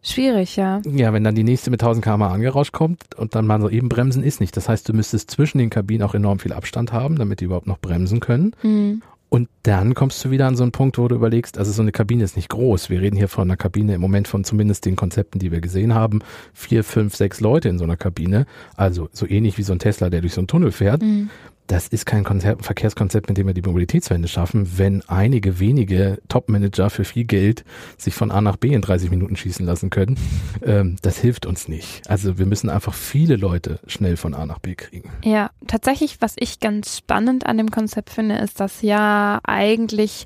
[0.03, 0.81] Schwierig, ja.
[0.85, 3.87] Ja, wenn dann die nächste mit 1000 km angerauscht kommt und dann mal so eben
[3.87, 4.57] bremsen ist nicht.
[4.57, 7.67] Das heißt, du müsstest zwischen den Kabinen auch enorm viel Abstand haben, damit die überhaupt
[7.67, 8.53] noch bremsen können.
[8.63, 9.01] Mhm.
[9.33, 11.93] Und dann kommst du wieder an so einen Punkt, wo du überlegst, also so eine
[11.93, 12.89] Kabine ist nicht groß.
[12.89, 15.93] Wir reden hier von einer Kabine im Moment von zumindest den Konzepten, die wir gesehen
[15.93, 16.19] haben.
[16.53, 18.45] Vier, fünf, sechs Leute in so einer Kabine.
[18.75, 21.01] Also so ähnlich wie so ein Tesla, der durch so einen Tunnel fährt.
[21.01, 21.29] Mhm
[21.67, 26.89] das ist kein Konzept, Verkehrskonzept, mit dem wir die Mobilitätswende schaffen, wenn einige wenige Top-Manager
[26.89, 27.63] für viel Geld
[27.97, 30.17] sich von A nach B in 30 Minuten schießen lassen können.
[30.63, 32.07] Ähm, das hilft uns nicht.
[32.09, 35.09] Also wir müssen einfach viele Leute schnell von A nach B kriegen.
[35.23, 40.25] Ja, tatsächlich, was ich ganz spannend an dem Konzept finde, ist, dass ja eigentlich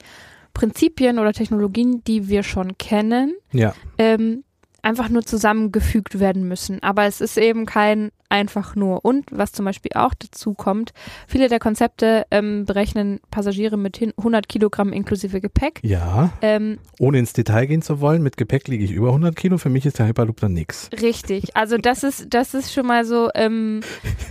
[0.53, 3.75] Prinzipien oder Technologien, die wir schon kennen, ja.
[3.97, 4.43] ähm,
[4.81, 6.81] einfach nur zusammengefügt werden müssen.
[6.81, 9.05] Aber es ist eben kein einfach nur.
[9.05, 10.93] Und was zum Beispiel auch dazu kommt,
[11.27, 15.79] viele der Konzepte ähm, berechnen Passagiere mit 100 Kilogramm inklusive Gepäck.
[15.83, 16.31] Ja.
[16.41, 19.57] Ähm, Ohne ins Detail gehen zu wollen, mit Gepäck liege ich über 100 Kilo.
[19.57, 20.89] Für mich ist der Hyperloop dann nix.
[21.01, 21.55] Richtig.
[21.55, 23.79] Also das ist, das ist schon mal so, ähm,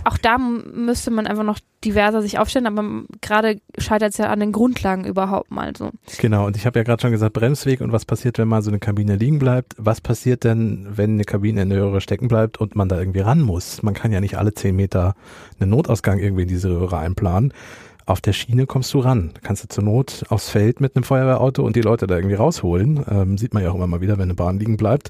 [0.03, 4.39] auch da müsste man einfach noch diverser sich aufstellen, aber gerade scheitert es ja an
[4.39, 5.91] den Grundlagen überhaupt mal so.
[6.19, 8.71] Genau, und ich habe ja gerade schon gesagt, Bremsweg und was passiert, wenn mal so
[8.71, 9.75] eine Kabine liegen bleibt?
[9.77, 13.19] Was passiert denn, wenn eine Kabine in der Röhre stecken bleibt und man da irgendwie
[13.19, 13.83] ran muss?
[13.83, 15.15] Man kann ja nicht alle zehn Meter
[15.59, 17.53] einen Notausgang irgendwie in diese Röhre einplanen.
[18.05, 19.31] Auf der Schiene kommst du ran.
[19.41, 23.03] kannst du zur Not aufs Feld mit einem Feuerwehrauto und die Leute da irgendwie rausholen.
[23.09, 25.09] Ähm, sieht man ja auch immer mal wieder, wenn eine Bahn liegen bleibt.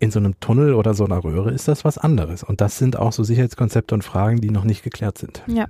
[0.00, 2.42] In so einem Tunnel oder so einer Röhre ist das was anderes.
[2.42, 5.44] Und das sind auch so Sicherheitskonzepte und Fragen, die noch nicht geklärt sind.
[5.46, 5.66] Ja.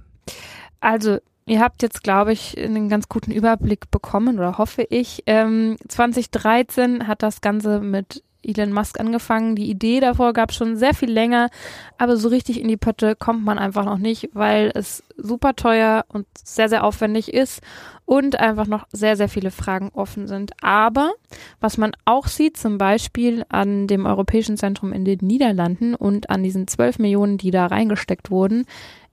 [0.80, 5.22] Also Ihr habt jetzt, glaube ich, einen ganz guten Überblick bekommen oder hoffe ich.
[5.26, 9.56] Ähm, 2013 hat das Ganze mit Elon Musk angefangen.
[9.56, 11.50] Die Idee davor gab es schon sehr viel länger,
[11.98, 16.04] aber so richtig in die Pötte kommt man einfach noch nicht, weil es super teuer
[16.08, 17.60] und sehr, sehr aufwendig ist
[18.06, 20.52] und einfach noch sehr, sehr viele Fragen offen sind.
[20.62, 21.12] Aber
[21.60, 26.42] was man auch sieht, zum Beispiel an dem Europäischen Zentrum in den Niederlanden und an
[26.42, 28.66] diesen 12 Millionen, die da reingesteckt wurden,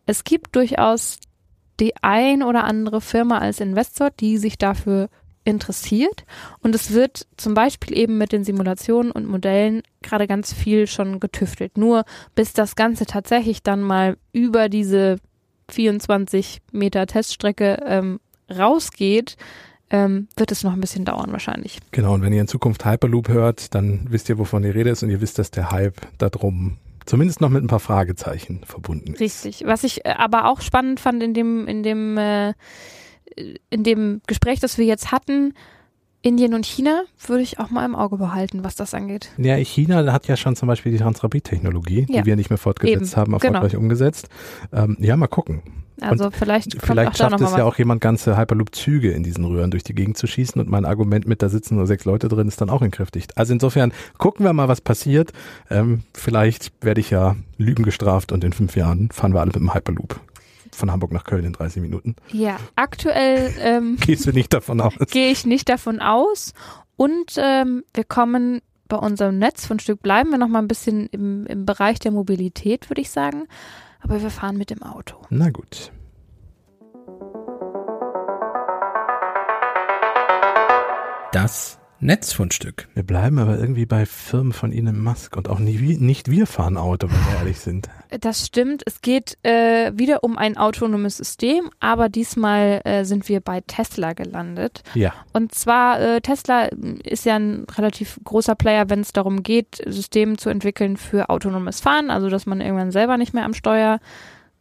[0.05, 1.19] es gibt durchaus
[1.79, 5.09] die ein oder andere Firma als Investor, die sich dafür
[5.43, 6.25] interessiert.
[6.61, 11.19] Und es wird zum Beispiel eben mit den Simulationen und Modellen gerade ganz viel schon
[11.19, 11.77] getüftelt.
[11.77, 15.17] Nur bis das Ganze tatsächlich dann mal über diese
[15.69, 19.37] 24 Meter Teststrecke ähm, rausgeht,
[19.89, 21.79] ähm, wird es noch ein bisschen dauern wahrscheinlich.
[21.91, 25.03] Genau, und wenn ihr in Zukunft Hyperloop hört, dann wisst ihr, wovon die Rede ist
[25.03, 29.19] und ihr wisst, dass der Hype darum zumindest noch mit ein paar Fragezeichen verbunden ist.
[29.19, 29.63] Richtig.
[29.65, 32.53] Was ich äh, aber auch spannend fand in dem, in dem äh,
[33.69, 35.53] in dem Gespräch, das wir jetzt hatten,
[36.23, 39.29] Indien und China würde ich auch mal im Auge behalten, was das angeht.
[39.37, 42.21] Ja, China hat ja schon zum Beispiel die Transrapid-Technologie, ja.
[42.21, 43.21] die wir nicht mehr fortgesetzt Eben.
[43.21, 43.81] haben, erfolgreich genau.
[43.81, 44.29] umgesetzt.
[44.71, 45.63] Ähm, ja, mal gucken.
[45.99, 49.83] Also und vielleicht vielleicht schafft es ja auch jemand ganze Hyperloop-Züge in diesen Röhren durch
[49.83, 52.59] die Gegend zu schießen und mein Argument mit, da sitzen nur sechs Leute drin, ist
[52.59, 53.37] dann auch entkräftigt.
[53.37, 55.31] Also insofern gucken wir mal, was passiert.
[55.69, 59.57] Ähm, vielleicht werde ich ja Lügen gestraft und in fünf Jahren fahren wir alle mit
[59.57, 60.19] dem Hyperloop
[60.75, 62.15] von Hamburg nach Köln in 30 Minuten.
[62.31, 64.93] Ja, aktuell ähm, gehst du nicht davon aus.
[65.11, 66.53] Gehe ich nicht davon aus.
[66.95, 71.07] Und ähm, wir kommen bei unserem Netz von Stück bleiben wir noch mal ein bisschen
[71.07, 73.47] im, im Bereich der Mobilität, würde ich sagen.
[74.01, 75.15] Aber wir fahren mit dem Auto.
[75.29, 75.91] Na gut.
[81.31, 82.87] Das Netzfundstück.
[82.95, 86.75] Wir bleiben aber irgendwie bei Firmen von Elon Musk und auch nie, nicht wir fahren
[86.75, 87.89] Auto, wenn wir ehrlich sind.
[88.19, 88.81] Das stimmt.
[88.85, 94.13] Es geht äh, wieder um ein autonomes System, aber diesmal äh, sind wir bei Tesla
[94.13, 94.81] gelandet.
[94.95, 95.13] Ja.
[95.31, 96.69] Und zwar, äh, Tesla
[97.03, 101.81] ist ja ein relativ großer Player, wenn es darum geht, Systeme zu entwickeln für autonomes
[101.81, 103.99] Fahren, also dass man irgendwann selber nicht mehr am Steuer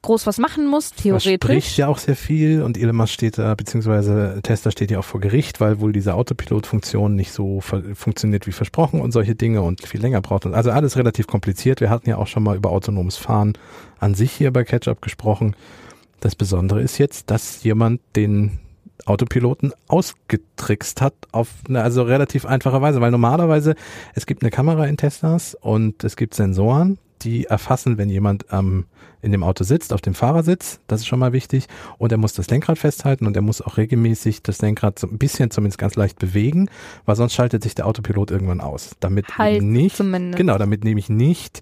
[0.02, 1.34] groß was machen muss, theoretisch.
[1.34, 5.04] spricht ja auch sehr viel und Elon Musk steht da, beziehungsweise Tesla steht ja auch
[5.04, 9.86] vor Gericht, weil wohl diese Autopilot-Funktion nicht so funktioniert wie versprochen und solche Dinge und
[9.86, 10.46] viel länger braucht.
[10.46, 11.80] Und also alles relativ kompliziert.
[11.80, 13.52] Wir hatten ja auch schon mal über autonomes Fahren
[13.98, 15.54] an sich hier bei Catch-Up gesprochen.
[16.20, 18.58] Das Besondere ist jetzt, dass jemand den
[19.06, 23.74] Autopiloten ausgetrickst hat auf eine also relativ einfache Weise, weil normalerweise
[24.14, 28.84] es gibt eine Kamera in Teslas und es gibt Sensoren, die erfassen, wenn jemand am
[29.22, 31.66] in dem Auto sitzt, auf dem Fahrersitz, das ist schon mal wichtig,
[31.98, 35.18] und er muss das Lenkrad festhalten und er muss auch regelmäßig das Lenkrad so ein
[35.18, 36.68] bisschen zumindest ganz leicht bewegen,
[37.04, 38.96] weil sonst schaltet sich der Autopilot irgendwann aus.
[39.00, 40.36] Damit Halt nicht, zumindest.
[40.38, 41.60] genau, damit nämlich nicht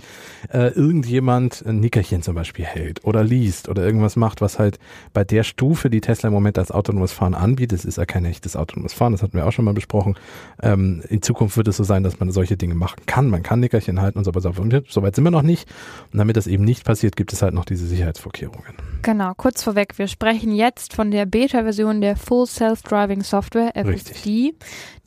[0.52, 4.78] äh, irgendjemand ein Nickerchen zum Beispiel hält oder liest oder irgendwas macht, was halt
[5.12, 8.24] bei der Stufe, die Tesla im Moment als autonomes Fahren anbietet, es ist ja kein
[8.24, 10.14] echtes autonomes Fahren, das hatten wir auch schon mal besprochen.
[10.62, 13.28] Ähm, in Zukunft wird es so sein, dass man solche Dinge machen kann.
[13.30, 14.52] Man kann Nickerchen halten und so weiter.
[14.88, 15.68] So weit sind wir noch nicht.
[16.12, 18.74] Und damit das eben nicht passiert, gibt es halt noch diese Sicherheitsvorkehrungen.
[19.02, 24.54] Genau, kurz vorweg, wir sprechen jetzt von der Beta-Version der Full Self-Driving Software, FSD,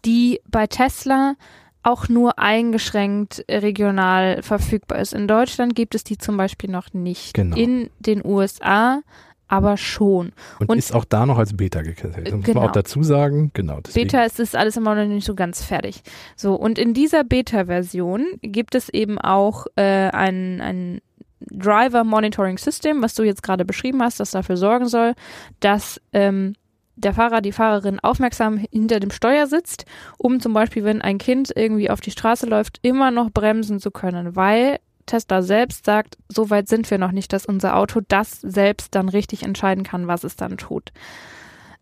[0.05, 1.35] die bei Tesla
[1.83, 5.13] auch nur eingeschränkt regional verfügbar ist.
[5.13, 7.33] In Deutschland gibt es die zum Beispiel noch nicht.
[7.33, 7.55] Genau.
[7.57, 9.01] In den USA
[9.47, 10.31] aber schon.
[10.59, 12.27] Und, Und- ist auch da noch als Beta gekennzeichnet.
[12.27, 12.61] Das muss Genau.
[12.61, 13.51] man auch dazu sagen.
[13.53, 13.81] Genau.
[13.81, 14.07] Deswegen.
[14.07, 16.03] Beta ist es alles immer noch nicht so ganz fertig.
[16.37, 19.81] So, und in dieser Beta-Version gibt es eben auch äh,
[20.11, 21.01] ein, ein
[21.49, 25.13] Driver Monitoring System, was du jetzt gerade beschrieben hast, das dafür sorgen soll,
[25.59, 26.53] dass ähm,
[26.95, 29.85] der Fahrer, die Fahrerin aufmerksam hinter dem Steuer sitzt,
[30.17, 33.91] um zum Beispiel, wenn ein Kind irgendwie auf die Straße läuft, immer noch bremsen zu
[33.91, 38.39] können, weil Tesla selbst sagt, so weit sind wir noch nicht, dass unser Auto das
[38.41, 40.91] selbst dann richtig entscheiden kann, was es dann tut.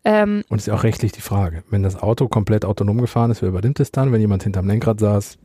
[0.04, 1.62] Ähm, Und ist ja auch rechtlich die Frage.
[1.68, 4.12] Wenn das Auto komplett autonom gefahren ist, wer übernimmt es dann?
[4.12, 5.38] Wenn jemand hinterm Lenkrad saß,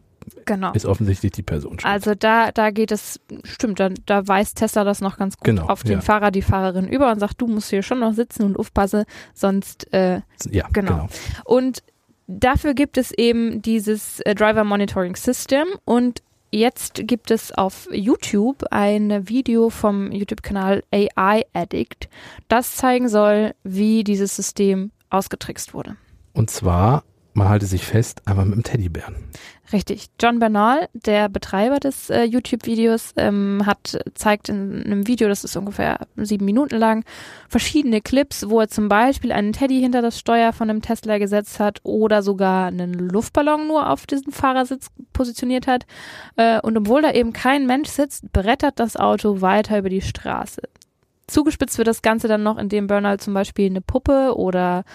[0.45, 0.71] genau.
[0.73, 1.85] ist offensichtlich die Person schuld.
[1.85, 5.67] Also da, da geht es, stimmt, da, da weiß Tesla das noch ganz gut Genau,
[5.67, 6.01] auf den ja.
[6.01, 9.91] Fahrer, die Fahrerin über und sagt, du musst hier schon noch sitzen und aufpassen, sonst
[9.93, 10.91] äh, ja, genau.
[10.91, 11.07] genau.
[11.45, 11.83] und
[12.27, 18.65] dafür gibt es eben dieses äh, Driver Monitoring System und jetzt gibt es auf YouTube
[18.71, 22.09] ein Video vom YouTube-Kanal AI Addict,
[22.47, 25.97] das zeigen soll, wie dieses System ausgetrickst wurde.
[26.33, 27.03] Und zwar,
[27.35, 29.15] man halte sich fest, einmal mit dem Teddybären.
[29.73, 30.07] Richtig.
[30.21, 35.57] John Bernal, der Betreiber des äh, YouTube-Videos, ähm, hat zeigt in einem Video, das ist
[35.57, 37.03] ungefähr sieben Minuten lang,
[37.49, 41.59] verschiedene Clips, wo er zum Beispiel einen Teddy hinter das Steuer von einem Tesla gesetzt
[41.59, 45.85] hat oder sogar einen Luftballon nur auf diesen Fahrersitz positioniert hat.
[46.37, 50.61] Äh, und obwohl da eben kein Mensch sitzt, brettert das Auto weiter über die Straße.
[51.27, 54.85] Zugespitzt wird das Ganze dann noch, indem Bernal zum Beispiel eine Puppe oder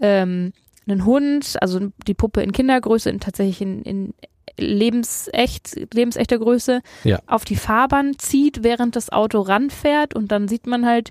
[0.00, 0.52] ähm,
[0.86, 4.14] einen Hund, also die Puppe in Kindergröße, in, tatsächlich in, in
[4.58, 7.18] lebensecht, lebensechter Größe, Ja.
[7.26, 11.10] auf die Fahrbahn zieht, während das Auto ranfährt und dann sieht man halt,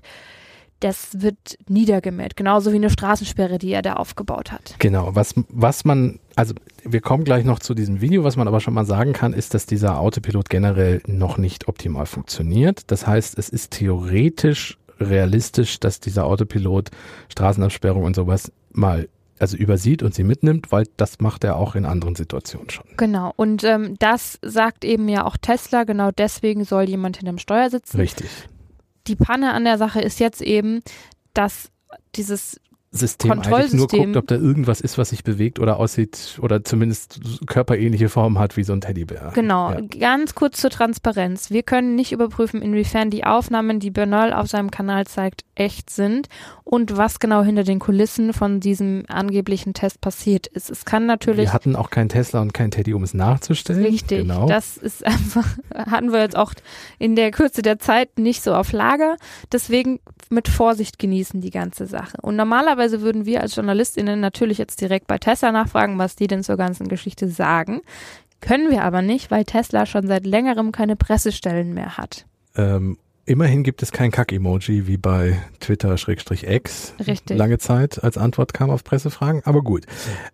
[0.80, 4.74] das wird niedergemäht, genauso wie eine Straßensperre, die er da aufgebaut hat.
[4.78, 8.60] Genau, was, was man, also wir kommen gleich noch zu diesem Video, was man aber
[8.60, 12.90] schon mal sagen kann, ist, dass dieser Autopilot generell noch nicht optimal funktioniert.
[12.90, 16.90] Das heißt, es ist theoretisch realistisch, dass dieser Autopilot
[17.30, 19.08] Straßenabsperrung und sowas mal
[19.38, 22.86] also übersieht und sie mitnimmt, weil das macht er auch in anderen Situationen schon.
[22.96, 27.70] Genau, und ähm, das sagt eben ja auch Tesla, genau deswegen soll jemand hinterm Steuer
[27.70, 27.98] sitzen.
[27.98, 28.28] Richtig.
[29.06, 30.82] Die Panne an der Sache ist jetzt eben,
[31.34, 31.70] dass
[32.14, 32.60] dieses
[32.96, 37.20] System eigentlich nur guckt, ob da irgendwas ist, was sich bewegt oder aussieht oder zumindest
[37.46, 39.32] körperähnliche Form hat wie so ein Teddybär.
[39.34, 39.80] Genau, Ja.
[39.80, 41.50] ganz kurz zur Transparenz.
[41.50, 46.28] Wir können nicht überprüfen, inwiefern die Aufnahmen, die Bernal auf seinem Kanal zeigt, echt sind
[46.64, 50.70] und was genau hinter den Kulissen von diesem angeblichen Test passiert ist.
[50.70, 53.82] Es kann natürlich Wir hatten auch keinen Tesla und keinen Teddy, um es nachzustellen.
[53.84, 54.46] Richtig, Genau.
[54.46, 56.52] das ist einfach, hatten wir jetzt auch
[56.98, 59.16] in der Kürze der Zeit nicht so auf Lager.
[59.52, 62.16] Deswegen mit Vorsicht genießen die ganze Sache.
[62.22, 66.42] Und normalerweise würden wir als JournalistInnen natürlich jetzt direkt bei Tesla nachfragen, was die denn
[66.42, 67.80] zur ganzen Geschichte sagen.
[68.40, 72.26] Können wir aber nicht, weil Tesla schon seit längerem keine Pressestellen mehr hat.
[72.56, 77.36] Ähm, immerhin gibt es kein Kack-Emoji wie bei Twitter-X Richtig.
[77.36, 79.42] lange Zeit als Antwort kam auf Pressefragen.
[79.44, 79.86] Aber gut.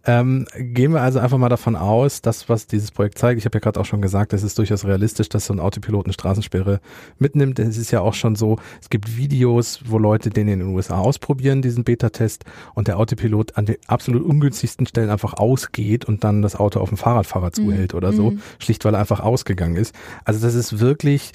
[0.04, 3.56] Ähm, gehen wir also einfach mal davon aus, dass was dieses Projekt zeigt, ich habe
[3.56, 6.80] ja gerade auch schon gesagt, es ist durchaus realistisch, dass so ein Autopilot eine Straßensperre
[7.18, 7.58] mitnimmt.
[7.58, 10.98] Es ist ja auch schon so, es gibt Videos, wo Leute den in den USA
[10.98, 16.42] ausprobieren, diesen Beta-Test, und der Autopilot an den absolut ungünstigsten Stellen einfach ausgeht und dann
[16.42, 18.40] das Auto auf dem Fahrradfahrer zuhält oder so, Mhm.
[18.58, 19.94] schlicht weil er einfach ausgegangen ist.
[20.24, 21.32] Also das ist wirklich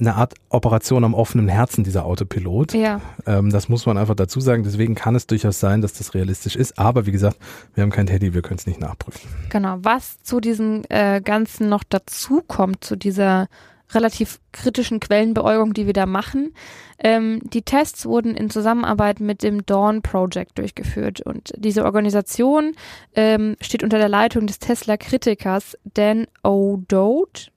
[0.00, 2.74] eine Art Operation am offenen Herzen, dieser Autopilot.
[2.74, 4.62] Ja, Ähm, das muss man einfach dazu sagen.
[4.62, 6.78] Deswegen kann es durchaus sein, dass das realistisch ist.
[6.78, 7.36] Aber wie gesagt,
[7.74, 9.28] wir haben kein Teddy, wir können es nicht nachprüfen.
[9.50, 9.78] genau.
[9.82, 13.48] Was zu diesem äh, Ganzen noch dazu kommt, zu dieser
[13.90, 16.52] relativ kritischen Quellenbeäugung, die wir da machen.
[16.98, 22.72] Ähm, die Tests wurden in Zusammenarbeit mit dem Dawn Project durchgeführt und diese Organisation
[23.14, 27.48] ähm, steht unter der Leitung des Tesla-Kritikers Dan O'Dode.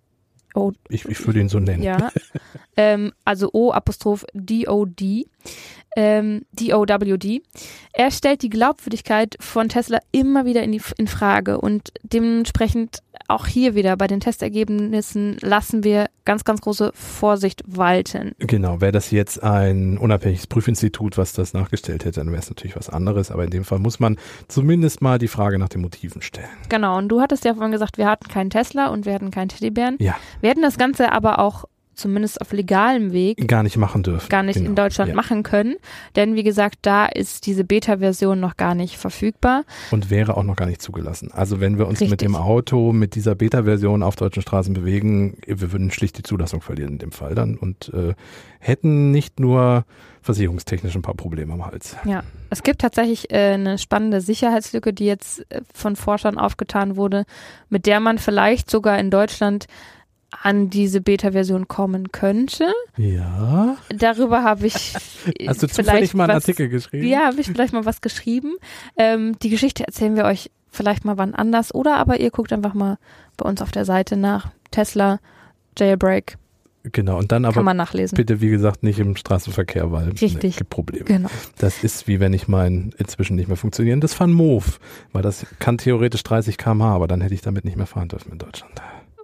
[0.53, 1.83] O Ich, ich würde ihn so nennen.
[1.83, 2.11] ja,
[2.77, 5.25] ähm, also O Apostroph D-O-D.
[5.97, 7.41] ähm, DOWD.
[7.93, 13.47] Er stellt die Glaubwürdigkeit von Tesla immer wieder in, die, in Frage und dementsprechend auch
[13.47, 18.33] hier wieder bei den Testergebnissen lassen wir ganz, ganz große Vorsicht walten.
[18.39, 22.75] Genau, wäre das jetzt ein unabhängiges Prüfinstitut, was das nachgestellt hätte, dann wäre es natürlich
[22.75, 26.21] was anderes, aber in dem Fall muss man zumindest mal die Frage nach den Motiven
[26.21, 26.49] stellen.
[26.69, 29.49] Genau, und du hattest ja vorhin gesagt, wir hatten keinen Tesla und wir hatten keinen
[29.49, 29.97] Teddybären.
[29.99, 30.15] Ja.
[30.41, 34.29] Wir hätten das Ganze aber auch zumindest auf legalem Weg gar nicht machen dürfen.
[34.29, 34.69] Gar nicht genau.
[34.69, 35.15] in Deutschland ja.
[35.15, 35.75] machen können.
[36.15, 39.63] Denn wie gesagt, da ist diese Beta-Version noch gar nicht verfügbar.
[39.91, 41.31] Und wäre auch noch gar nicht zugelassen.
[41.31, 42.11] Also wenn wir uns Richtig.
[42.11, 46.61] mit dem Auto, mit dieser Beta-Version auf deutschen Straßen bewegen, wir würden schlicht die Zulassung
[46.61, 48.13] verlieren in dem Fall dann und äh,
[48.59, 49.85] hätten nicht nur
[50.21, 51.97] versicherungstechnisch ein paar Probleme am Hals.
[52.05, 57.25] Ja, es gibt tatsächlich äh, eine spannende Sicherheitslücke, die jetzt äh, von Forschern aufgetan wurde,
[57.69, 59.65] mit der man vielleicht sogar in Deutschland
[60.31, 62.71] an diese Beta-Version kommen könnte.
[62.97, 63.77] Ja.
[63.89, 64.93] Darüber habe ich
[65.47, 67.07] Hast du vielleicht zufällig mal einen was, Artikel geschrieben?
[67.07, 68.55] Ja, habe ich vielleicht mal was geschrieben.
[68.97, 72.73] Ähm, die Geschichte erzählen wir euch vielleicht mal wann anders oder aber ihr guckt einfach
[72.73, 72.97] mal
[73.37, 75.19] bei uns auf der Seite nach Tesla
[75.77, 76.37] Jailbreak.
[76.83, 78.15] Genau, und dann aber Kann man nachlesen.
[78.15, 80.43] bitte, wie gesagt, nicht im Straßenverkehr, weil Richtig.
[80.43, 81.05] Ne, gibt Probleme.
[81.05, 81.29] Genau.
[81.59, 84.79] Das ist wie wenn ich mein inzwischen nicht mehr funktionierendes Van Moof,
[85.11, 88.31] weil das kann theoretisch 30 km/h, aber dann hätte ich damit nicht mehr fahren dürfen
[88.31, 88.81] in Deutschland.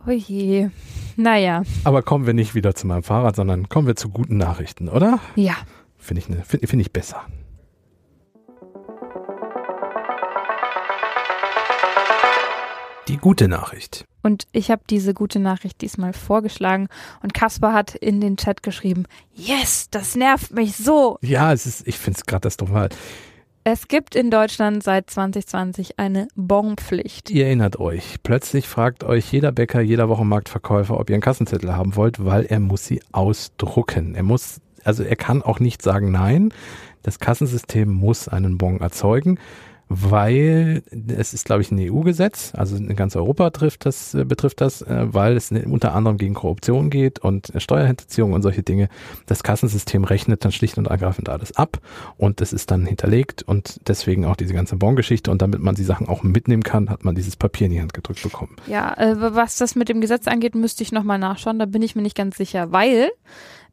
[0.08, 0.70] Oh je.
[1.18, 4.88] Naja, Aber kommen wir nicht wieder zu meinem Fahrrad, sondern kommen wir zu guten Nachrichten,
[4.88, 5.20] oder?
[5.36, 5.56] ja.
[5.98, 7.26] Finde ich, ne, finde find ich besser.
[13.10, 14.06] Die gute Nachricht.
[14.22, 16.88] Und ich habe diese gute Nachricht diesmal vorgeschlagen
[17.24, 21.18] und Kaspar hat in den Chat geschrieben, yes, das nervt mich so.
[21.22, 22.90] Ja, es ist, ich finde es katastrophal.
[23.70, 27.30] Es gibt in Deutschland seit 2020 eine Bonpflicht.
[27.30, 31.98] Ihr erinnert euch, plötzlich fragt euch jeder Bäcker, jeder Wochenmarktverkäufer, ob ihr einen Kassenzettel haben
[31.98, 34.16] wollt, weil er muss sie ausdrucken.
[34.16, 36.54] Er muss, also er kann auch nicht sagen nein.
[37.04, 39.38] Das Kassensystem muss einen Bon erzeugen,
[39.90, 44.62] weil es ist, glaube ich, ein EU-Gesetz, also in ganz Europa trifft das, äh, betrifft
[44.62, 48.90] das, äh, weil es unter anderem gegen Korruption geht und äh, Steuerhinterziehung und solche Dinge.
[49.28, 51.80] Das Kassensystem rechnet dann schlicht und ergreifend alles ab
[52.18, 55.84] und das ist dann hinterlegt und deswegen auch diese ganze Bon-Geschichte und damit man die
[55.84, 58.56] Sachen auch mitnehmen kann, hat man dieses Papier in die Hand gedrückt bekommen.
[58.68, 62.02] Ja, was das mit dem Gesetz angeht, müsste ich nochmal nachschauen, da bin ich mir
[62.02, 63.10] nicht ganz sicher, weil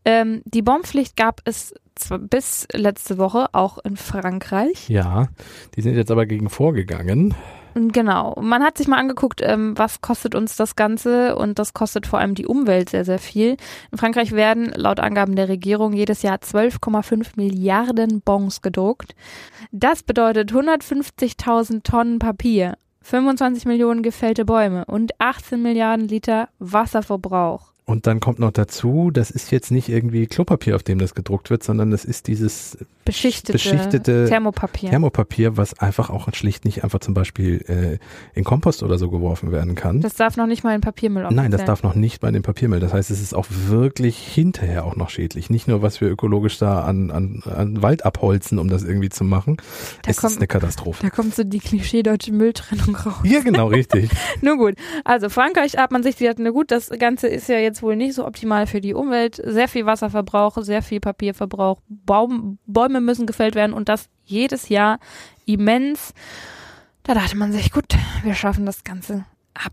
[0.05, 4.89] ähm, die Bonpflicht gab es zwar bis letzte Woche auch in Frankreich.
[4.89, 5.29] Ja,
[5.77, 7.35] die sind jetzt aber gegen vorgegangen.
[7.75, 8.37] Genau.
[8.41, 12.21] Man hat sich mal angeguckt, ähm, was kostet uns das Ganze und das kostet vor
[12.21, 13.57] allem die Umwelt sehr, sehr viel.
[13.91, 19.17] In Frankreich werden laut Angaben der Regierung jedes Jahr 12,5 Milliarden Bons gedruckt.
[19.73, 27.74] Das bedeutet 150.000 Tonnen Papier, 25 Millionen gefällte Bäume und 18 Milliarden Liter Wasserverbrauch.
[27.87, 31.51] Und dann kommt noch dazu, das ist jetzt nicht irgendwie Klopapier, auf dem das gedruckt
[31.51, 34.89] wird, sondern das ist dieses Beschichtete, beschichtete Thermopapier.
[34.89, 37.99] Thermopapier, was einfach auch schlicht nicht einfach zum Beispiel äh,
[38.39, 40.01] in Kompost oder so geworfen werden kann.
[40.01, 42.81] das darf noch nicht mal in Papiermüll Nein, das darf noch nicht bei dem Papiermüll.
[42.81, 45.51] Das heißt, es ist auch wirklich hinterher auch noch schädlich.
[45.51, 49.25] Nicht nur, was wir ökologisch da an, an, an Wald abholzen, um das irgendwie zu
[49.25, 49.59] machen.
[50.05, 51.03] Da es kommt- ist eine Katastrophe.
[51.03, 53.17] Da kommt so die klischee-deutsche Mülltrennung raus.
[53.25, 54.09] Ja, genau, richtig.
[54.41, 54.77] Nur gut.
[55.05, 58.15] Also Frankreich hat man sich gedacht, na gut, das Ganze ist ja jetzt wohl nicht
[58.15, 59.41] so optimal für die Umwelt.
[59.45, 61.81] Sehr viel Wasserverbrauch, sehr viel Papierverbrauch.
[61.89, 64.99] Baum, Bäume müssen gefällt werden und das jedes Jahr
[65.47, 66.15] immens.
[67.03, 69.73] Da dachte man sich, gut, wir schaffen das Ganze ab.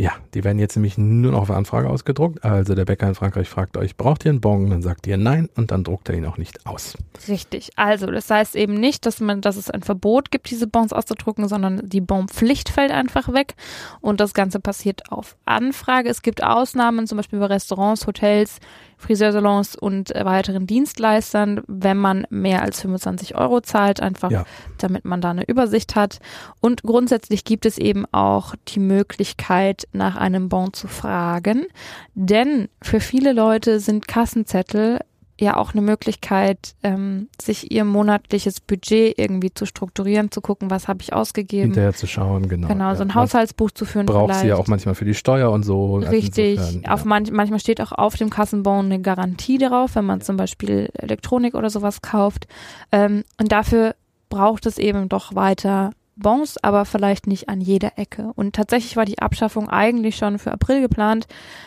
[0.00, 2.42] Ja, die werden jetzt nämlich nur noch auf Anfrage ausgedruckt.
[2.42, 4.70] Also der Bäcker in Frankreich fragt euch, braucht ihr einen Bon?
[4.70, 6.96] Dann sagt ihr nein und dann druckt er ihn auch nicht aus.
[7.28, 7.72] Richtig.
[7.76, 11.48] Also, das heißt eben nicht, dass man, dass es ein Verbot gibt, diese Bons auszudrucken,
[11.48, 13.56] sondern die Bonpflicht fällt einfach weg.
[14.00, 16.08] Und das Ganze passiert auf Anfrage.
[16.08, 18.58] Es gibt Ausnahmen, zum Beispiel bei Restaurants, Hotels,
[19.00, 24.44] Friseursalons und äh, weiteren Dienstleistern, wenn man mehr als 25 Euro zahlt, einfach Ja.
[24.78, 26.18] damit man da eine Übersicht hat.
[26.60, 31.66] Und grundsätzlich gibt es eben auch die Möglichkeit, nach einem Bon zu fragen.
[32.14, 35.00] Denn für viele Leute sind Kassenzettel
[35.40, 40.88] ja auch eine Möglichkeit, ähm, sich ihr monatliches Budget irgendwie zu strukturieren, zu gucken, was
[40.88, 41.66] habe ich ausgegeben.
[41.66, 42.68] Hinterher zu schauen, genau.
[42.68, 43.14] genau, so ein ja.
[43.14, 44.40] Haushaltsbuch zu führen braucht vielleicht.
[44.40, 45.96] sie ja auch manchmal für die Steuer und so.
[45.96, 46.58] Also Richtig.
[46.58, 47.06] insofern, auf ja.
[47.06, 51.54] manch, manchmal steht auch auf dem Kassenbon eine Garantie darauf, wenn man zum Beispiel Elektronik
[51.54, 52.46] oder sowas kauft.
[52.92, 53.94] Ähm, und dafür
[54.28, 58.30] braucht es eben doch weiter Bons, aber vielleicht nicht an jeder Ecke.
[58.36, 61.26] Und tatsächlich war die Abschaffung eigentlich schon für April geplant.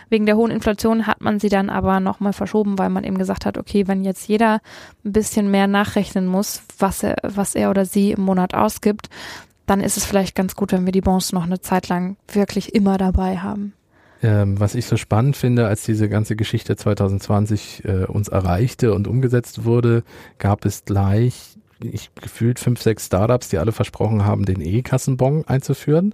[0.10, 3.46] Wegen der hohen Inflation hat man sie dann aber nochmal verschoben, weil man eben gesagt
[3.46, 4.62] hat, okay, wenn jetzt jeder
[5.04, 9.10] ein bisschen mehr nachrechnen muss, was er, was er oder sie im Monat ausgibt,
[9.66, 12.76] dann ist es vielleicht ganz gut, wenn wir die Bons noch eine Zeit lang wirklich
[12.76, 13.74] immer dabei haben.
[14.22, 19.08] Ähm, was ich so spannend finde, als diese ganze Geschichte 2020 äh, uns erreichte und
[19.08, 20.04] umgesetzt wurde,
[20.38, 26.14] gab es gleich ich gefühlt fünf, sechs Startups, die alle versprochen haben, den E-Kassenbon einzuführen.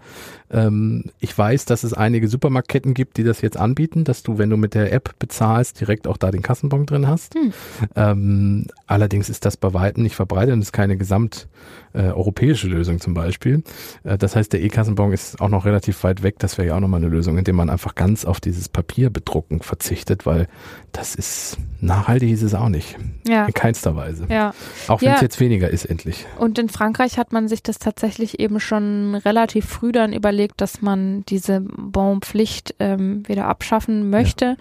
[0.52, 4.50] Ähm, ich weiß, dass es einige Supermarktketten gibt, die das jetzt anbieten, dass du, wenn
[4.50, 7.36] du mit der App bezahlst, direkt auch da den Kassenbon drin hast.
[7.36, 7.54] Hm.
[7.96, 11.48] Ähm, allerdings ist das bei weitem nicht verbreitet und ist keine gesamt
[11.94, 13.64] äh, europäische Lösung zum Beispiel.
[14.04, 16.36] Äh, das heißt, der E-Kassenbon ist auch noch relativ weit weg.
[16.40, 20.26] Das wäre ja auch nochmal eine Lösung, indem man einfach ganz auf dieses Papierbedrucken verzichtet,
[20.26, 20.48] weil
[20.92, 22.98] das ist nachhaltig ist es auch nicht.
[23.28, 23.46] Ja.
[23.46, 24.28] In keinster Weise.
[24.30, 24.54] Ja.
[24.88, 25.22] Auch wenn es ja.
[25.22, 26.26] jetzt weniger ist, endlich.
[26.38, 30.82] Und in Frankreich hat man sich das tatsächlich eben schon relativ früh dann überlegt, dass
[30.82, 34.46] man diese Bonpflicht ähm, wieder abschaffen möchte.
[34.46, 34.56] Ja.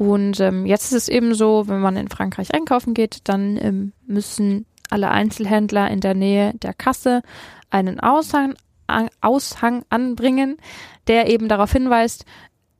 [0.00, 3.92] Und ähm, jetzt ist es eben so, wenn man in Frankreich einkaufen geht, dann ähm,
[4.06, 7.22] müssen alle Einzelhändler in der Nähe der Kasse
[7.70, 8.54] einen Aushang,
[9.20, 10.58] Aushang anbringen,
[11.06, 12.24] der eben darauf hinweist,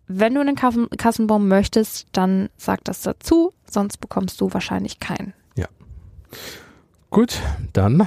[0.07, 5.33] wenn du einen Kassenbon möchtest, dann sag das dazu, sonst bekommst du wahrscheinlich keinen.
[5.57, 5.67] Ja.
[7.11, 7.41] Gut,
[7.73, 8.07] dann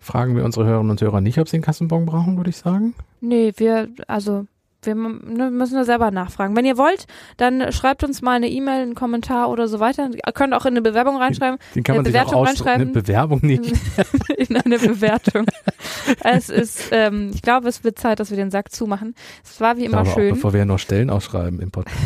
[0.00, 2.94] fragen wir unsere Hörerinnen und Hörer nicht, ob sie einen Kassenbon brauchen, würde ich sagen.
[3.20, 4.46] Nee, wir, also
[4.82, 6.56] wir ne, müssen da selber nachfragen.
[6.56, 7.06] Wenn ihr wollt,
[7.36, 10.08] dann schreibt uns mal eine E-Mail, einen Kommentar oder so weiter.
[10.12, 11.58] Ihr könnt auch in eine Bewerbung reinschreiben.
[11.74, 12.82] Den kann man eine Bewertung reinschreiben.
[12.82, 13.72] Eine Bewerbung nicht.
[14.36, 15.46] in eine Bewertung.
[16.24, 19.14] es ist, ähm, ich glaube, es wird Zeit, dass wir den Sack zumachen.
[19.44, 20.30] Es war wie immer glaube, schön.
[20.30, 21.96] Auch, bevor wir noch Stellen ausschreiben im Podcast.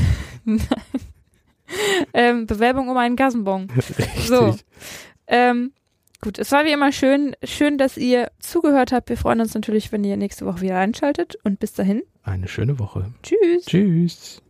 [2.14, 3.68] ähm, Bewerbung um einen Gassenbon.
[3.76, 4.28] Richtig.
[4.28, 4.56] So.
[5.26, 5.72] Ähm,
[6.24, 7.34] Gut, es war wie immer schön.
[7.42, 9.08] Schön, dass ihr zugehört habt.
[9.08, 11.36] Wir freuen uns natürlich, wenn ihr nächste Woche wieder einschaltet.
[11.42, 12.02] Und bis dahin.
[12.22, 13.12] Eine schöne Woche.
[13.24, 13.64] Tschüss.
[13.66, 14.41] Tschüss.